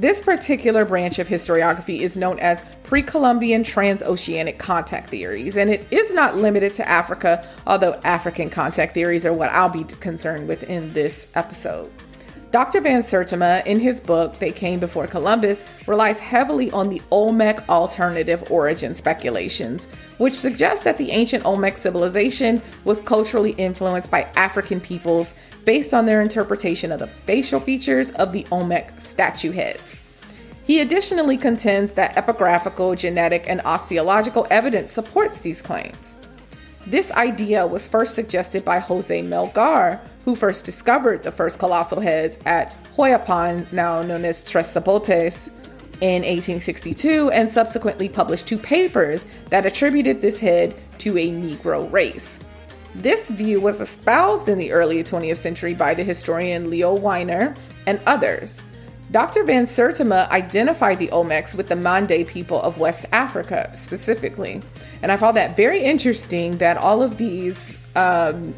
This 0.00 0.22
particular 0.22 0.86
branch 0.86 1.18
of 1.18 1.28
historiography 1.28 2.00
is 2.00 2.16
known 2.16 2.38
as 2.38 2.62
pre 2.84 3.02
Columbian 3.02 3.62
transoceanic 3.62 4.56
contact 4.56 5.10
theories, 5.10 5.58
and 5.58 5.68
it 5.68 5.86
is 5.90 6.14
not 6.14 6.38
limited 6.38 6.72
to 6.74 6.88
Africa, 6.88 7.46
although 7.66 8.00
African 8.02 8.48
contact 8.48 8.94
theories 8.94 9.26
are 9.26 9.34
what 9.34 9.50
I'll 9.50 9.68
be 9.68 9.84
concerned 9.84 10.48
with 10.48 10.62
in 10.62 10.94
this 10.94 11.26
episode. 11.34 11.92
Dr. 12.50 12.80
Van 12.80 13.02
Sertima, 13.02 13.64
in 13.66 13.78
his 13.78 14.00
book 14.00 14.38
They 14.38 14.52
Came 14.52 14.80
Before 14.80 15.06
Columbus, 15.06 15.64
relies 15.86 16.18
heavily 16.18 16.70
on 16.70 16.88
the 16.88 17.02
Olmec 17.10 17.68
alternative 17.68 18.50
origin 18.50 18.94
speculations, 18.94 19.86
which 20.16 20.32
suggest 20.32 20.82
that 20.84 20.96
the 20.96 21.10
ancient 21.10 21.44
Olmec 21.44 21.76
civilization 21.76 22.62
was 22.84 23.02
culturally 23.02 23.52
influenced 23.52 24.10
by 24.10 24.22
African 24.34 24.80
peoples 24.80 25.34
based 25.64 25.94
on 25.94 26.06
their 26.06 26.22
interpretation 26.22 26.92
of 26.92 27.00
the 27.00 27.06
facial 27.06 27.60
features 27.60 28.10
of 28.12 28.32
the 28.32 28.46
Olmec 28.50 29.00
statue 29.00 29.52
heads. 29.52 29.96
He 30.64 30.80
additionally 30.80 31.36
contends 31.36 31.94
that 31.94 32.14
epigraphical, 32.14 32.96
genetic, 32.96 33.44
and 33.48 33.60
osteological 33.62 34.46
evidence 34.50 34.92
supports 34.92 35.40
these 35.40 35.60
claims. 35.60 36.16
This 36.86 37.10
idea 37.12 37.66
was 37.66 37.88
first 37.88 38.14
suggested 38.14 38.64
by 38.64 38.78
Jose 38.78 39.22
Melgar, 39.22 40.00
who 40.24 40.34
first 40.34 40.64
discovered 40.64 41.22
the 41.22 41.32
first 41.32 41.58
colossal 41.58 42.00
heads 42.00 42.38
at 42.46 42.74
Hueyapan, 42.96 43.70
now 43.72 44.02
known 44.02 44.24
as 44.24 44.48
Tres 44.48 44.74
Zapotes, 44.74 45.50
in 46.00 46.22
1862, 46.22 47.30
and 47.30 47.48
subsequently 47.48 48.08
published 48.08 48.46
two 48.46 48.56
papers 48.56 49.24
that 49.50 49.66
attributed 49.66 50.22
this 50.22 50.40
head 50.40 50.74
to 50.98 51.18
a 51.18 51.30
Negro 51.30 51.90
race. 51.92 52.40
This 52.94 53.30
view 53.30 53.60
was 53.60 53.80
espoused 53.80 54.48
in 54.48 54.58
the 54.58 54.72
early 54.72 55.02
20th 55.02 55.36
century 55.36 55.74
by 55.74 55.94
the 55.94 56.02
historian 56.02 56.70
Leo 56.70 56.94
Wiener 56.94 57.54
and 57.86 58.00
others. 58.06 58.60
Dr. 59.12 59.42
Van 59.42 59.64
Sertima 59.64 60.28
identified 60.30 60.98
the 60.98 61.08
Olmecs 61.08 61.54
with 61.54 61.68
the 61.68 61.74
Mande 61.74 62.26
people 62.28 62.60
of 62.62 62.78
West 62.78 63.06
Africa 63.10 63.70
specifically. 63.74 64.62
And 65.02 65.10
I 65.10 65.16
found 65.16 65.36
that 65.36 65.56
very 65.56 65.82
interesting 65.82 66.58
that 66.58 66.76
all 66.76 67.02
of 67.02 67.16
these 67.16 67.78
um, 67.96 68.54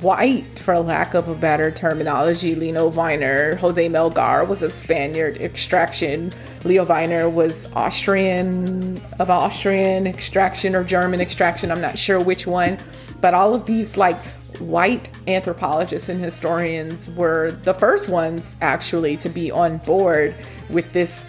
white, 0.00 0.58
for 0.58 0.78
lack 0.78 1.14
of 1.14 1.28
a 1.28 1.34
better 1.34 1.70
terminology. 1.70 2.54
Leo 2.54 2.88
Wiener, 2.88 3.56
Jose 3.56 3.88
Melgar 3.88 4.46
was 4.46 4.62
of 4.62 4.72
Spaniard 4.72 5.38
extraction. 5.38 6.32
Leo 6.64 6.84
Wiener 6.84 7.28
was 7.28 7.68
Austrian, 7.74 9.00
of 9.18 9.30
Austrian 9.30 10.06
extraction 10.06 10.74
or 10.74 10.84
German 10.84 11.20
extraction. 11.20 11.70
I'm 11.70 11.80
not 11.80 11.98
sure 11.98 12.20
which 12.20 12.46
one. 12.46 12.78
But 13.20 13.34
all 13.34 13.54
of 13.54 13.66
these, 13.66 13.96
like, 13.96 14.20
white 14.58 15.10
anthropologists 15.26 16.08
and 16.08 16.20
historians 16.20 17.08
were 17.10 17.50
the 17.50 17.74
first 17.74 18.08
ones 18.08 18.56
actually 18.60 19.16
to 19.18 19.28
be 19.28 19.50
on 19.50 19.78
board 19.78 20.34
with 20.70 20.92
this 20.92 21.26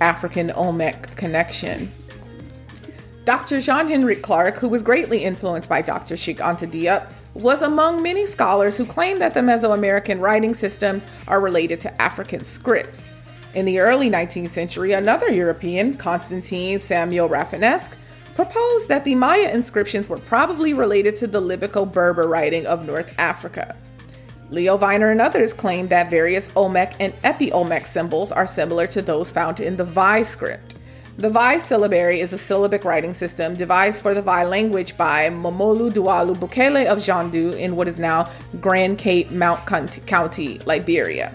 African 0.00 0.50
Olmec 0.52 1.14
connection. 1.16 1.92
Dr. 3.24 3.60
John 3.60 3.86
Henrik 3.86 4.22
Clarke, 4.22 4.56
who 4.56 4.68
was 4.68 4.82
greatly 4.82 5.24
influenced 5.24 5.68
by 5.68 5.82
Dr. 5.82 6.16
Cheikh 6.16 6.38
Anta 6.38 6.66
Diop, 6.66 7.06
was 7.34 7.62
among 7.62 8.02
many 8.02 8.26
scholars 8.26 8.76
who 8.76 8.84
claim 8.84 9.18
that 9.18 9.34
the 9.34 9.40
Mesoamerican 9.40 10.20
writing 10.20 10.54
systems 10.54 11.06
are 11.28 11.40
related 11.40 11.80
to 11.80 12.02
African 12.02 12.44
scripts. 12.44 13.14
In 13.54 13.64
the 13.64 13.80
early 13.80 14.10
19th 14.10 14.48
century, 14.48 14.92
another 14.92 15.30
European, 15.30 15.94
Constantine 15.94 16.78
Samuel 16.78 17.28
Rafinesque, 17.28 17.94
proposed 18.34 18.88
that 18.88 19.04
the 19.04 19.14
Maya 19.14 19.50
inscriptions 19.52 20.08
were 20.08 20.18
probably 20.18 20.72
related 20.72 21.16
to 21.16 21.26
the 21.26 21.40
Libyco 21.40 21.90
Berber 21.90 22.28
writing 22.28 22.66
of 22.66 22.86
North 22.86 23.12
Africa. 23.18 23.76
Leo 24.50 24.76
Wiener 24.76 25.10
and 25.10 25.20
others 25.20 25.52
claim 25.52 25.86
that 25.88 26.10
various 26.10 26.50
Olmec 26.56 26.94
and 26.98 27.12
Epi 27.22 27.52
Olmec 27.52 27.86
symbols 27.86 28.32
are 28.32 28.46
similar 28.46 28.86
to 28.88 29.02
those 29.02 29.30
found 29.30 29.60
in 29.60 29.76
the 29.76 29.84
Vai 29.84 30.22
script. 30.22 30.74
The 31.20 31.28
Vai 31.28 31.58
syllabary 31.58 32.20
is 32.20 32.32
a 32.32 32.38
syllabic 32.38 32.82
writing 32.82 33.12
system 33.12 33.54
devised 33.54 34.00
for 34.00 34.14
the 34.14 34.22
Vai 34.22 34.46
language 34.46 34.96
by 34.96 35.28
Momolu 35.28 35.92
Dualu 35.92 36.34
Bukele 36.34 36.86
of 36.86 36.96
Jandu 36.96 37.58
in 37.58 37.76
what 37.76 37.88
is 37.88 37.98
now 37.98 38.30
Grand 38.58 38.96
Cape 38.96 39.30
Mount 39.30 39.66
County, 40.06 40.58
Liberia. 40.60 41.30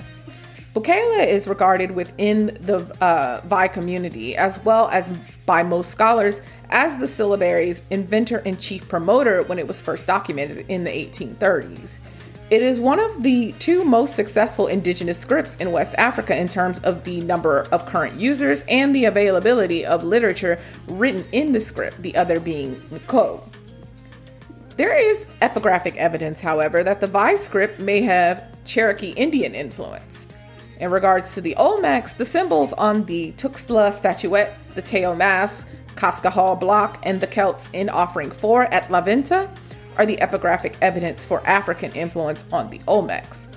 Bukele 0.74 1.28
is 1.28 1.48
regarded 1.48 1.92
within 1.92 2.48
the 2.62 2.80
uh, 3.00 3.42
Vai 3.46 3.68
community, 3.68 4.36
as 4.36 4.60
well 4.66 4.90
as 4.90 5.12
by 5.46 5.62
most 5.62 5.92
scholars, 5.92 6.42
as 6.72 6.98
the 6.98 7.06
syllabary's 7.06 7.84
inventor 7.92 8.42
and 8.44 8.60
chief 8.60 8.90
promoter 8.90 9.44
when 9.44 9.60
it 9.60 9.68
was 9.68 9.82
first 9.82 10.08
documented 10.08 10.66
in 10.68 10.84
the 10.84 10.90
1830s. 10.90 12.00
It 12.52 12.62
is 12.62 12.80
one 12.80 13.00
of 13.00 13.24
the 13.24 13.54
two 13.54 13.84
most 13.84 14.16
successful 14.16 14.68
indigenous 14.68 15.18
scripts 15.18 15.56
in 15.56 15.72
West 15.72 15.96
Africa 15.98 16.40
in 16.40 16.48
terms 16.48 16.78
of 16.80 17.04
the 17.04 17.22
number 17.22 17.64
of 17.72 17.88
current 17.88 18.20
users 18.20 18.64
and 18.70 18.96
the 18.96 19.06
availability 19.06 19.84
of 19.84 20.04
literature 20.04 20.60
written 20.88 21.26
in 21.32 21.54
the 21.54 21.60
script, 21.60 22.04
the 22.04 22.16
other 22.16 22.40
being 22.40 22.76
N'Ko. 22.92 23.42
There 24.78 24.96
is 24.96 25.26
epigraphic 25.42 25.96
evidence, 25.96 26.40
however, 26.40 26.84
that 26.84 27.02
the 27.02 27.08
Vai 27.08 27.36
script 27.36 27.80
may 27.80 28.02
have 28.02 28.44
Cherokee 28.64 29.14
Indian 29.14 29.56
influence. 29.56 30.28
In 30.80 30.92
regards 30.92 31.34
to 31.34 31.42
the 31.42 31.56
Olmecs, 31.58 32.16
the 32.16 32.26
symbols 32.26 32.74
on 32.74 33.06
the 33.06 33.32
Tuxtla 33.38 33.92
statuette, 33.92 34.56
the 34.76 34.84
Teo 34.84 35.16
Mass, 35.16 35.66
Cascajal 35.96 36.60
block, 36.60 37.00
and 37.02 37.20
the 37.20 37.28
Celts 37.28 37.70
in 37.74 37.90
Offering 37.90 38.30
4 38.30 38.66
at 38.66 38.92
La 38.92 39.02
Venta 39.02 39.50
are 39.98 40.06
the 40.06 40.18
epigraphic 40.18 40.76
evidence 40.82 41.26
for 41.26 41.46
African 41.48 41.92
influence 41.94 42.46
on 42.52 42.70
the 42.70 42.80
Olmecs. 42.80 43.48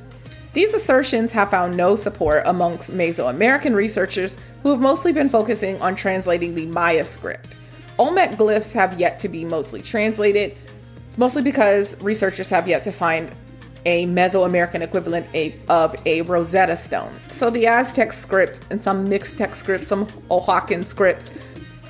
These 0.53 0.75
assertions 0.75 1.33
have 1.33 1.51
found 1.51 1.77
no 1.77 1.95
support 1.95 2.43
amongst 2.47 2.93
Mesoamerican 2.93 3.75
researchers 3.75 4.37
who 4.63 4.71
have 4.71 4.81
mostly 4.81 5.13
been 5.13 5.29
focusing 5.29 5.81
on 5.81 5.95
translating 5.95 6.55
the 6.55 6.67
Maya 6.67 7.05
script. 7.05 7.57
Olmec 7.99 8.33
glyphs 8.33 8.73
have 8.75 8.99
yet 8.99 9.19
to 9.21 9.29
be 9.29 9.45
mostly 9.45 9.83
translated, 9.83 10.57
mostly 11.17 11.43
because 11.43 12.01
researchers 12.03 12.49
have 12.51 12.67
yet 12.67 12.83
to 12.85 12.93
find 12.93 13.31
a 13.87 14.07
Mesoamerican 14.07 14.81
equivalent 14.81 15.27
of 15.69 15.95
a 16.07 16.23
Rosetta 16.23 16.77
Stone. 16.77 17.13
So 17.31 17.51
the 17.51 17.67
Aztec 17.67 18.13
script 18.13 18.61
and 18.71 18.81
some 18.81 19.09
mixed 19.09 19.39
text 19.39 19.61
scripts, 19.61 19.87
some 19.87 20.07
Oaxacan 20.31 20.85
scripts, 20.85 21.31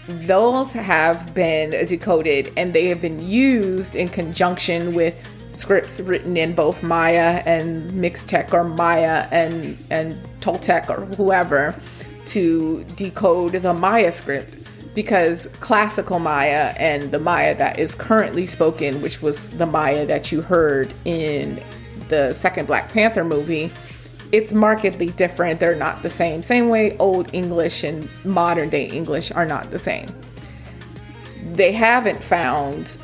those 0.08 0.72
have 0.72 1.34
been 1.34 1.70
decoded 1.86 2.50
and 2.56 2.72
they 2.72 2.86
have 2.86 3.02
been 3.02 3.22
used 3.22 3.94
in 3.94 4.08
conjunction 4.08 4.94
with 4.94 5.14
scripts 5.50 6.00
written 6.00 6.36
in 6.36 6.54
both 6.54 6.82
Maya 6.82 7.42
and 7.44 7.92
Mixtec 7.92 8.52
or 8.52 8.64
Maya 8.64 9.26
and 9.30 9.76
and 9.90 10.16
Toltec 10.40 10.88
or 10.88 11.04
whoever 11.16 11.74
to 12.26 12.84
decode 12.96 13.52
the 13.52 13.74
Maya 13.74 14.10
script. 14.12 14.58
Because 14.94 15.46
classical 15.60 16.18
Maya 16.18 16.74
and 16.78 17.12
the 17.12 17.20
Maya 17.20 17.54
that 17.56 17.78
is 17.78 17.94
currently 17.94 18.46
spoken, 18.46 19.00
which 19.00 19.22
was 19.22 19.50
the 19.52 19.66
Maya 19.66 20.06
that 20.06 20.32
you 20.32 20.40
heard 20.40 20.92
in 21.04 21.62
the 22.08 22.32
second 22.32 22.66
Black 22.66 22.90
Panther 22.90 23.22
movie, 23.22 23.70
it's 24.32 24.52
markedly 24.52 25.06
different. 25.10 25.60
They're 25.60 25.74
not 25.74 26.02
the 26.02 26.10
same. 26.10 26.42
Same 26.42 26.68
way 26.68 26.96
old 26.98 27.32
English 27.32 27.84
and 27.84 28.08
modern 28.24 28.68
day 28.68 28.84
English 28.88 29.32
are 29.32 29.46
not 29.46 29.70
the 29.70 29.78
same. 29.78 30.08
They 31.52 31.72
haven't 31.72 32.22
found 32.22 32.98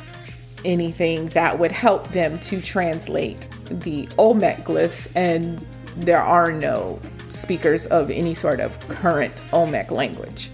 anything 0.63 1.27
that 1.29 1.57
would 1.57 1.71
help 1.71 2.07
them 2.09 2.39
to 2.39 2.61
translate 2.61 3.47
the 3.65 4.07
Olmec 4.17 4.65
glyphs, 4.65 5.11
and 5.15 5.65
there 5.97 6.21
are 6.21 6.51
no 6.51 6.99
speakers 7.29 7.85
of 7.87 8.11
any 8.11 8.33
sort 8.33 8.59
of 8.59 8.79
current 8.87 9.41
Olmec 9.51 9.91
language. 9.91 10.49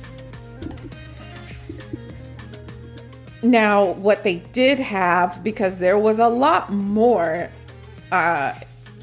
Now, 3.43 3.93
what 3.93 4.23
they 4.23 4.39
did 4.53 4.79
have, 4.79 5.43
because 5.43 5.79
there 5.79 5.97
was 5.97 6.19
a 6.19 6.27
lot 6.27 6.71
more 6.71 7.49
uh, 8.11 8.53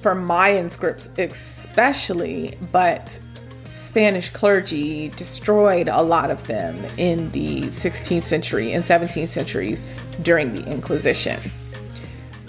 for 0.00 0.14
Mayan 0.14 0.70
scripts, 0.70 1.10
especially, 1.18 2.56
but 2.72 3.20
Spanish 3.64 4.30
clergy 4.30 5.10
destroyed 5.10 5.88
a 5.88 6.02
lot 6.02 6.30
of 6.30 6.46
them 6.46 6.76
in 6.96 7.30
the 7.32 7.62
16th 7.64 8.22
century 8.22 8.72
and 8.72 8.82
17th 8.82 9.28
centuries 9.28 9.84
during 10.22 10.54
the 10.54 10.64
Inquisition. 10.70 11.38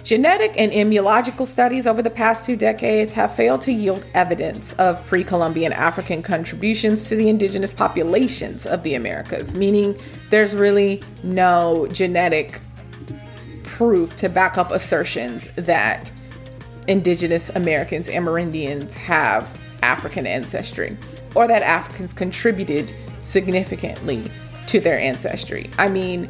Genetic 0.04 0.54
and 0.58 0.72
immunological 0.72 1.46
studies 1.46 1.86
over 1.86 2.02
the 2.02 2.10
past 2.10 2.46
two 2.46 2.56
decades 2.56 3.14
have 3.14 3.36
failed 3.36 3.62
to 3.62 3.72
yield 3.72 4.06
evidence 4.14 4.74
of 4.74 5.06
pre 5.06 5.24
Columbian 5.24 5.74
African 5.74 6.24
contributions 6.24 7.10
to 7.10 7.16
the 7.16 7.28
indigenous 7.30 7.74
populations 7.74 8.66
of 8.66 8.82
the 8.84 8.96
Americas, 8.96 9.54
meaning 9.54 9.96
there's 10.30 10.56
really 10.56 11.04
no 11.22 11.86
genetic 11.92 12.62
proof 13.64 14.16
to 14.16 14.30
back 14.30 14.58
up 14.58 14.72
assertions 14.72 15.48
that 15.58 16.12
indigenous 16.90 17.50
Americans, 17.50 18.10
Amerindians, 18.10 18.96
have 18.96 19.58
African 19.84 20.26
ancestry, 20.26 20.98
or 21.36 21.48
that 21.48 21.62
Africans 21.62 22.12
contributed 22.12 22.92
significantly 23.24 24.30
to 24.68 24.80
their 24.80 25.00
ancestry. 25.00 25.70
I 25.78 25.88
mean, 25.88 26.28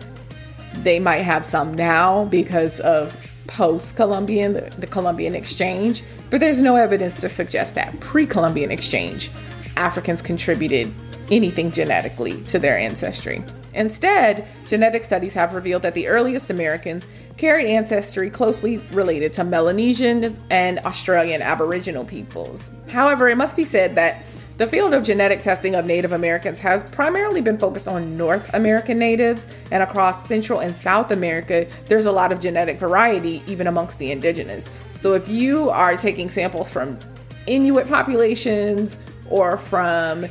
they 0.76 1.00
might 1.00 1.22
have 1.22 1.46
some 1.46 1.74
now 1.74 2.26
because 2.26 2.80
of 2.82 3.16
post 3.48 3.96
Columbian, 3.96 4.54
the, 4.54 4.72
the 4.78 4.88
Columbian 4.88 5.34
exchange, 5.34 6.04
but 6.30 6.40
there's 6.40 6.62
no 6.62 6.76
evidence 6.76 7.22
to 7.22 7.30
suggest 7.30 7.76
that 7.76 7.98
pre 8.02 8.26
Columbian 8.26 8.70
exchange, 8.70 9.32
Africans 9.78 10.22
contributed 10.22 10.94
anything 11.32 11.72
genetically 11.72 12.42
to 12.44 12.60
their 12.60 12.78
ancestry. 12.78 13.44
Instead, 13.74 14.48
genetic 14.68 15.04
studies 15.04 15.34
have 15.34 15.54
revealed 15.54 15.82
that 15.82 15.94
the 15.94 16.08
earliest 16.08 16.50
Americans 16.50 17.08
carried 17.38 17.68
ancestry 17.68 18.30
closely 18.30 18.78
related 18.92 19.32
to 19.34 19.44
Melanesian 19.44 20.36
and 20.50 20.80
Australian 20.80 21.42
Aboriginal 21.42 22.04
peoples. 22.04 22.72
However, 22.90 23.30
it 23.30 23.38
must 23.38 23.56
be 23.56 23.66
said 23.66 23.96
that 23.96 24.24
the 24.58 24.68
field 24.68 24.94
of 24.94 25.04
genetic 25.04 25.42
testing 25.42 25.74
of 25.76 25.86
Native 25.86 26.12
Americans 26.12 26.60
has 26.60 26.84
primarily 26.84 27.40
been 27.40 27.58
focused 27.58 27.88
on 27.88 28.18
North 28.18 28.54
American 28.54 29.00
natives, 29.00 29.48
and 29.72 29.82
across 29.82 30.28
Central 30.28 30.60
and 30.60 30.76
South 30.76 31.12
America, 31.12 31.66
there's 31.88 32.06
a 32.06 32.12
lot 32.12 32.34
of 32.34 32.42
genetic 32.42 32.78
variety 32.78 33.42
even 33.48 33.68
amongst 33.68 34.00
the 34.00 34.12
indigenous. 34.12 34.70
So 34.96 35.14
if 35.14 35.30
you 35.30 35.70
are 35.70 35.96
taking 35.96 36.28
samples 36.28 36.70
from 36.70 37.00
Inuit 37.48 37.88
populations 37.88 38.98
or 39.30 39.56
from, 39.56 40.26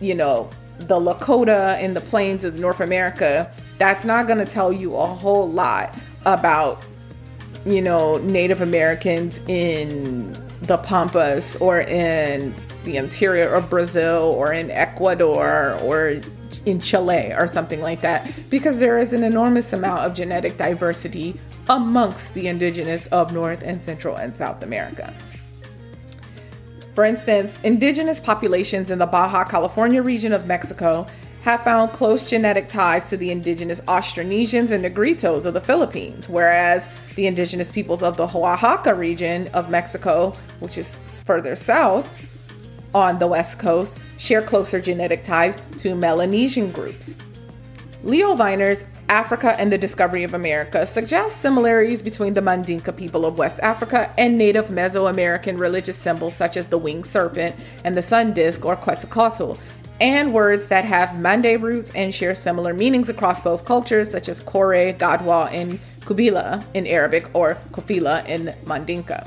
you 0.00 0.14
know, 0.14 0.48
the 0.78 0.98
Lakota 0.98 1.74
and 1.82 1.94
the 1.94 2.00
plains 2.00 2.44
of 2.44 2.58
North 2.58 2.80
America, 2.80 3.50
that's 3.78 4.04
not 4.04 4.26
going 4.26 4.38
to 4.38 4.46
tell 4.46 4.72
you 4.72 4.96
a 4.96 5.06
whole 5.06 5.48
lot 5.48 5.94
about, 6.24 6.84
you 7.66 7.82
know, 7.82 8.18
Native 8.18 8.60
Americans 8.60 9.40
in 9.48 10.32
the 10.62 10.76
Pampas 10.76 11.56
or 11.56 11.80
in 11.80 12.54
the 12.84 12.96
interior 12.96 13.54
of 13.54 13.70
Brazil 13.70 14.34
or 14.36 14.52
in 14.52 14.70
Ecuador 14.70 15.78
or 15.82 16.20
in 16.66 16.80
Chile 16.80 17.32
or 17.32 17.46
something 17.46 17.80
like 17.80 18.00
that, 18.00 18.30
because 18.50 18.78
there 18.78 18.98
is 18.98 19.12
an 19.12 19.22
enormous 19.22 19.72
amount 19.72 20.00
of 20.00 20.14
genetic 20.14 20.56
diversity 20.56 21.38
amongst 21.68 22.34
the 22.34 22.48
indigenous 22.48 23.06
of 23.08 23.32
North 23.32 23.62
and 23.62 23.82
Central 23.82 24.16
and 24.16 24.36
South 24.36 24.62
America. 24.62 25.14
For 26.98 27.04
instance, 27.04 27.60
indigenous 27.62 28.18
populations 28.18 28.90
in 28.90 28.98
the 28.98 29.06
Baja 29.06 29.44
California 29.44 30.02
region 30.02 30.32
of 30.32 30.48
Mexico 30.48 31.06
have 31.42 31.62
found 31.62 31.92
close 31.92 32.28
genetic 32.28 32.66
ties 32.66 33.08
to 33.10 33.16
the 33.16 33.30
indigenous 33.30 33.80
Austronesians 33.82 34.72
and 34.72 34.84
Negritos 34.84 35.46
of 35.46 35.54
the 35.54 35.60
Philippines, 35.60 36.28
whereas 36.28 36.88
the 37.14 37.28
indigenous 37.28 37.70
peoples 37.70 38.02
of 38.02 38.16
the 38.16 38.26
Oaxaca 38.26 38.96
region 38.96 39.46
of 39.54 39.70
Mexico, 39.70 40.34
which 40.58 40.76
is 40.76 40.96
further 41.24 41.54
south 41.54 42.10
on 42.92 43.20
the 43.20 43.28
west 43.28 43.60
coast, 43.60 43.98
share 44.16 44.42
closer 44.42 44.80
genetic 44.80 45.22
ties 45.22 45.56
to 45.76 45.94
Melanesian 45.94 46.72
groups. 46.72 47.16
Leo 48.04 48.32
Wiener's 48.32 48.84
Africa 49.08 49.58
and 49.58 49.72
the 49.72 49.78
Discovery 49.78 50.22
of 50.22 50.32
America 50.32 50.86
suggests 50.86 51.36
similarities 51.36 52.00
between 52.00 52.32
the 52.32 52.40
Mandinka 52.40 52.96
people 52.96 53.26
of 53.26 53.38
West 53.38 53.58
Africa 53.58 54.14
and 54.16 54.38
native 54.38 54.68
Mesoamerican 54.68 55.58
religious 55.58 55.96
symbols 55.96 56.36
such 56.36 56.56
as 56.56 56.68
the 56.68 56.78
winged 56.78 57.06
serpent 57.06 57.56
and 57.82 57.96
the 57.96 58.02
sun 58.02 58.32
disk 58.32 58.64
or 58.64 58.76
Quetzalcoatl, 58.76 59.58
and 60.00 60.32
words 60.32 60.68
that 60.68 60.84
have 60.84 61.18
Mande 61.18 61.60
roots 61.60 61.90
and 61.96 62.14
share 62.14 62.36
similar 62.36 62.72
meanings 62.72 63.08
across 63.08 63.42
both 63.42 63.64
cultures, 63.64 64.08
such 64.12 64.28
as 64.28 64.40
Kore, 64.40 64.92
Gadwa, 64.92 65.50
and 65.50 65.80
Kubila 66.02 66.62
in 66.74 66.86
Arabic 66.86 67.28
or 67.34 67.58
Kofila 67.72 68.24
in 68.28 68.54
Mandinka. 68.64 69.26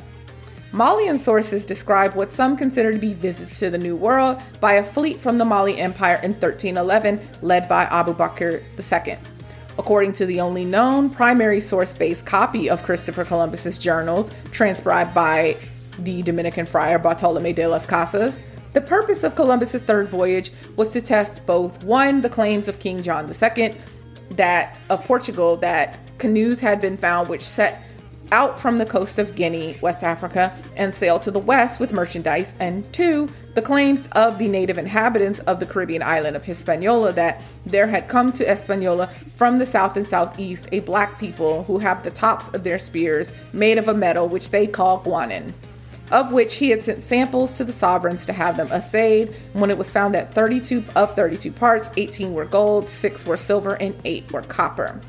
Malian 0.74 1.18
sources 1.18 1.66
describe 1.66 2.16
what 2.16 2.32
some 2.32 2.56
consider 2.56 2.94
to 2.94 2.98
be 2.98 3.14
visits 3.14 3.60
to 3.60 3.70
the 3.70 3.78
New 3.78 3.98
World 3.98 4.42
by 4.62 4.74
a 4.74 4.84
fleet 4.84 5.20
from 5.20 5.38
the 5.38 5.44
Mali 5.44 5.78
Empire 5.78 6.16
in 6.24 6.32
1311, 6.32 7.20
led 7.42 7.68
by 7.68 7.84
Abu 7.84 8.14
Bakr 8.14 8.62
II. 8.80 9.18
According 9.78 10.14
to 10.14 10.26
the 10.26 10.40
only 10.40 10.64
known 10.64 11.10
primary 11.10 11.60
source 11.60 11.94
based 11.94 12.26
copy 12.26 12.70
of 12.70 12.84
Christopher 12.84 13.26
Columbus's 13.26 13.78
journals, 13.80 14.32
transcribed 14.52 15.14
by 15.14 15.58
the 16.00 16.22
Dominican 16.22 16.66
friar 16.66 17.00
Bartolome 17.00 17.52
de 17.52 17.68
las 17.68 17.86
Casas, 17.86 18.42
the 18.72 18.80
purpose 18.80 19.26
of 19.26 19.36
Columbus's 19.36 19.82
third 19.82 20.08
voyage 20.08 20.54
was 20.78 20.94
to 20.94 21.02
test 21.02 21.46
both 21.46 21.84
one, 21.84 22.22
the 22.22 22.30
claims 22.30 22.70
of 22.70 22.80
King 22.80 23.04
John 23.04 23.30
II, 23.30 23.76
that 24.32 24.80
of 24.90 25.04
Portugal 25.04 25.58
that 25.58 26.00
canoes 26.18 26.62
had 26.62 26.80
been 26.80 26.96
found 26.96 27.28
which 27.28 27.44
set 27.44 27.84
out 28.32 28.60
from 28.60 28.78
the 28.78 28.86
coast 28.86 29.20
of 29.20 29.36
Guinea, 29.36 29.78
West 29.82 30.04
Africa, 30.04 30.56
and 30.76 30.94
sailed 30.94 31.22
to 31.24 31.32
the 31.32 31.40
west 31.40 31.80
with 31.80 31.94
merchandise, 31.94 32.54
and 32.60 32.92
two, 32.94 33.30
the 33.54 33.62
claims 33.62 34.08
of 34.14 34.38
the 34.38 34.48
native 34.48 34.78
inhabitants 34.78 35.40
of 35.42 35.60
the 35.60 35.66
Caribbean 35.66 36.02
island 36.02 36.36
of 36.36 36.46
Hispaniola 36.46 37.12
that 37.14 37.42
there 37.66 37.88
had 37.88 38.08
come 38.08 38.32
to 38.34 38.46
Hispaniola 38.46 39.08
from 39.36 39.58
the 39.58 39.66
south 39.66 39.98
and 39.98 40.08
southeast 40.08 40.70
a 40.72 40.80
black 40.82 41.20
people 41.20 41.64
who 41.64 41.80
have 41.80 42.04
the 42.04 42.12
tops 42.12 42.48
of 42.50 42.64
their 42.64 42.80
spears 42.80 43.32
made 43.52 43.78
of 43.78 43.88
a 43.88 43.94
metal 43.94 44.28
which 44.28 44.52
they 44.52 44.66
call 44.66 45.04
guanin, 45.04 45.54
of 46.12 46.32
which 46.32 46.56
he 46.56 46.70
had 46.70 46.82
sent 46.82 47.02
samples 47.02 47.58
to 47.58 47.64
the 47.64 47.72
sovereigns 47.72 48.26
to 48.26 48.34
have 48.34 48.56
them 48.56 48.72
assayed. 48.72 49.34
When 49.54 49.70
it 49.70 49.78
was 49.78 49.92
found 49.92 50.16
that 50.16 50.34
32 50.34 50.84
of 50.96 51.16
32 51.16 51.52
parts, 51.52 51.90
18 51.98 52.34
were 52.34 52.46
gold, 52.46 52.90
6 52.90 53.26
were 53.26 53.38
silver, 53.38 53.76
and 53.76 53.96
8 54.06 54.32
were 54.32 54.42
copper. 54.44 55.02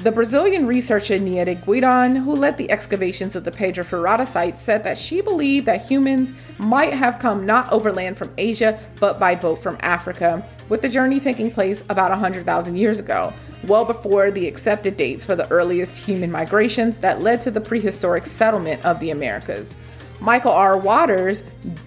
The 0.00 0.12
Brazilian 0.12 0.66
researcher 0.66 1.18
Niede 1.18 1.64
Guidon, 1.64 2.16
who 2.16 2.36
led 2.36 2.58
the 2.58 2.70
excavations 2.70 3.34
of 3.34 3.44
the 3.44 3.50
Pedra 3.50 3.82
Furada 3.82 4.26
site, 4.26 4.60
said 4.60 4.84
that 4.84 4.98
she 4.98 5.22
believed 5.22 5.64
that 5.66 5.86
humans 5.86 6.34
might 6.58 6.92
have 6.92 7.18
come 7.18 7.46
not 7.46 7.72
overland 7.72 8.18
from 8.18 8.30
Asia, 8.36 8.78
but 9.00 9.18
by 9.18 9.34
boat 9.34 9.56
from 9.62 9.78
Africa, 9.80 10.46
with 10.68 10.82
the 10.82 10.88
journey 10.90 11.18
taking 11.18 11.50
place 11.50 11.82
about 11.88 12.10
100,000 12.10 12.76
years 12.76 12.98
ago, 12.98 13.32
well 13.66 13.86
before 13.86 14.30
the 14.30 14.46
accepted 14.46 14.98
dates 14.98 15.24
for 15.24 15.34
the 15.34 15.48
earliest 15.48 15.96
human 15.96 16.30
migrations 16.30 16.98
that 16.98 17.22
led 17.22 17.40
to 17.40 17.50
the 17.50 17.60
prehistoric 17.60 18.26
settlement 18.26 18.84
of 18.84 19.00
the 19.00 19.10
Americas. 19.10 19.76
Michael 20.20 20.52
R. 20.52 20.78
Waters, 20.78 21.42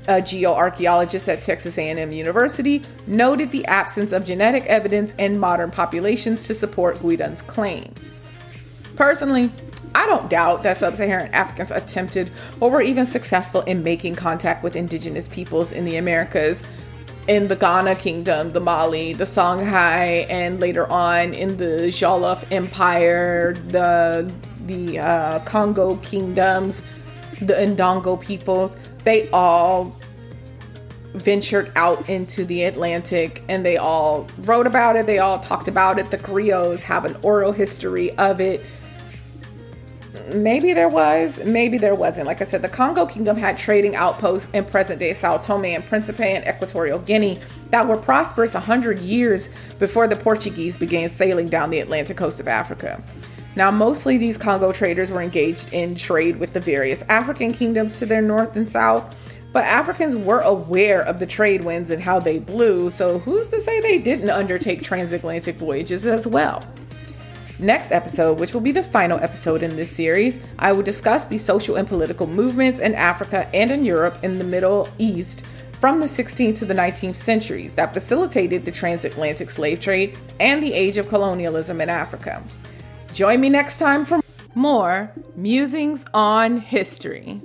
a 0.07 0.21
geoarchaeologist 0.21 1.27
at 1.27 1.41
Texas 1.41 1.77
A&M 1.77 2.11
University, 2.11 2.83
noted 3.07 3.51
the 3.51 3.65
absence 3.65 4.11
of 4.11 4.25
genetic 4.25 4.65
evidence 4.65 5.13
in 5.17 5.39
modern 5.39 5.71
populations 5.71 6.43
to 6.43 6.53
support 6.53 7.01
Guidon's 7.01 7.41
claim. 7.41 7.93
Personally, 8.95 9.51
I 9.95 10.05
don't 10.05 10.29
doubt 10.29 10.63
that 10.63 10.77
sub 10.77 10.95
Saharan 10.95 11.33
Africans 11.33 11.71
attempted 11.71 12.31
or 12.59 12.69
were 12.69 12.81
even 12.81 13.05
successful 13.05 13.61
in 13.61 13.83
making 13.83 14.15
contact 14.15 14.63
with 14.63 14.75
indigenous 14.75 15.27
peoples 15.27 15.71
in 15.71 15.85
the 15.85 15.97
Americas, 15.97 16.63
in 17.27 17.47
the 17.47 17.55
Ghana 17.55 17.95
Kingdom, 17.95 18.51
the 18.51 18.59
Mali, 18.59 19.13
the 19.13 19.23
Songhai, 19.23 20.29
and 20.29 20.59
later 20.59 20.87
on 20.87 21.33
in 21.33 21.57
the 21.57 21.87
Jollof 21.89 22.45
Empire, 22.51 23.53
the 23.69 24.31
the 24.65 24.99
uh, 24.99 25.39
Congo 25.39 25.95
kingdoms, 25.97 26.83
the 27.41 27.53
Ndongo 27.53 28.19
peoples, 28.19 28.75
they 29.03 29.29
all 29.29 29.95
ventured 31.13 31.71
out 31.75 32.07
into 32.09 32.45
the 32.45 32.63
Atlantic 32.63 33.43
and 33.49 33.65
they 33.65 33.77
all 33.77 34.27
wrote 34.39 34.67
about 34.67 34.95
it, 34.95 35.05
they 35.05 35.19
all 35.19 35.39
talked 35.39 35.67
about 35.67 35.99
it. 35.99 36.11
The 36.11 36.17
griots 36.17 36.83
have 36.83 37.05
an 37.05 37.17
oral 37.21 37.51
history 37.51 38.11
of 38.17 38.39
it. 38.39 38.63
Maybe 40.33 40.73
there 40.73 40.89
was, 40.89 41.43
maybe 41.43 41.79
there 41.79 41.95
wasn't. 41.95 42.27
Like 42.27 42.41
I 42.41 42.43
said, 42.43 42.61
the 42.61 42.69
Congo 42.69 43.05
Kingdom 43.05 43.37
had 43.37 43.57
trading 43.57 43.95
outposts 43.95 44.51
in 44.53 44.65
present 44.65 44.99
day 44.99 45.13
Sao 45.13 45.37
Tome 45.37 45.65
and 45.65 45.85
Principe 45.85 46.23
and 46.23 46.45
Equatorial 46.47 46.99
Guinea 46.99 47.39
that 47.71 47.87
were 47.87 47.97
prosperous 47.97 48.53
100 48.53 48.99
years 48.99 49.49
before 49.79 50.07
the 50.07 50.15
Portuguese 50.15 50.77
began 50.77 51.09
sailing 51.09 51.47
down 51.47 51.71
the 51.71 51.79
Atlantic 51.79 52.17
coast 52.17 52.39
of 52.39 52.47
Africa. 52.47 53.01
Now, 53.59 53.71
mostly 53.71 54.17
these 54.17 54.37
Congo 54.37 54.71
traders 54.71 55.11
were 55.11 55.21
engaged 55.21 55.73
in 55.73 55.93
trade 55.93 56.39
with 56.39 56.53
the 56.53 56.61
various 56.61 57.01
African 57.09 57.51
kingdoms 57.51 57.99
to 57.99 58.05
their 58.05 58.21
north 58.21 58.55
and 58.55 58.69
south, 58.69 59.13
but 59.51 59.65
Africans 59.65 60.15
were 60.15 60.39
aware 60.39 61.01
of 61.01 61.19
the 61.19 61.25
trade 61.25 61.65
winds 61.65 61.89
and 61.89 62.01
how 62.01 62.21
they 62.21 62.39
blew, 62.39 62.89
so 62.89 63.19
who's 63.19 63.49
to 63.49 63.59
say 63.59 63.81
they 63.81 63.97
didn't 63.97 64.29
undertake 64.29 64.81
transatlantic 64.81 65.57
voyages 65.57 66.05
as 66.05 66.25
well? 66.25 66.65
Next 67.59 67.91
episode, 67.91 68.39
which 68.39 68.53
will 68.53 68.61
be 68.61 68.71
the 68.71 68.81
final 68.81 69.19
episode 69.19 69.61
in 69.61 69.75
this 69.75 69.91
series, 69.91 70.39
I 70.57 70.71
will 70.71 70.81
discuss 70.81 71.27
the 71.27 71.37
social 71.37 71.75
and 71.75 71.85
political 71.85 72.27
movements 72.27 72.79
in 72.79 72.95
Africa 72.95 73.45
and 73.53 73.71
in 73.71 73.83
Europe 73.83 74.19
in 74.23 74.37
the 74.37 74.45
Middle 74.45 74.87
East 74.99 75.43
from 75.81 75.99
the 75.99 76.05
16th 76.05 76.59
to 76.59 76.65
the 76.65 76.73
19th 76.73 77.17
centuries 77.17 77.75
that 77.75 77.93
facilitated 77.93 78.63
the 78.63 78.71
transatlantic 78.71 79.49
slave 79.49 79.81
trade 79.81 80.17
and 80.39 80.63
the 80.63 80.71
age 80.71 80.95
of 80.95 81.09
colonialism 81.09 81.81
in 81.81 81.89
Africa. 81.89 82.41
Join 83.13 83.41
me 83.41 83.49
next 83.49 83.79
time 83.79 84.05
for 84.05 84.19
more 84.55 85.11
musings 85.35 86.05
on 86.13 86.59
history. 86.59 87.41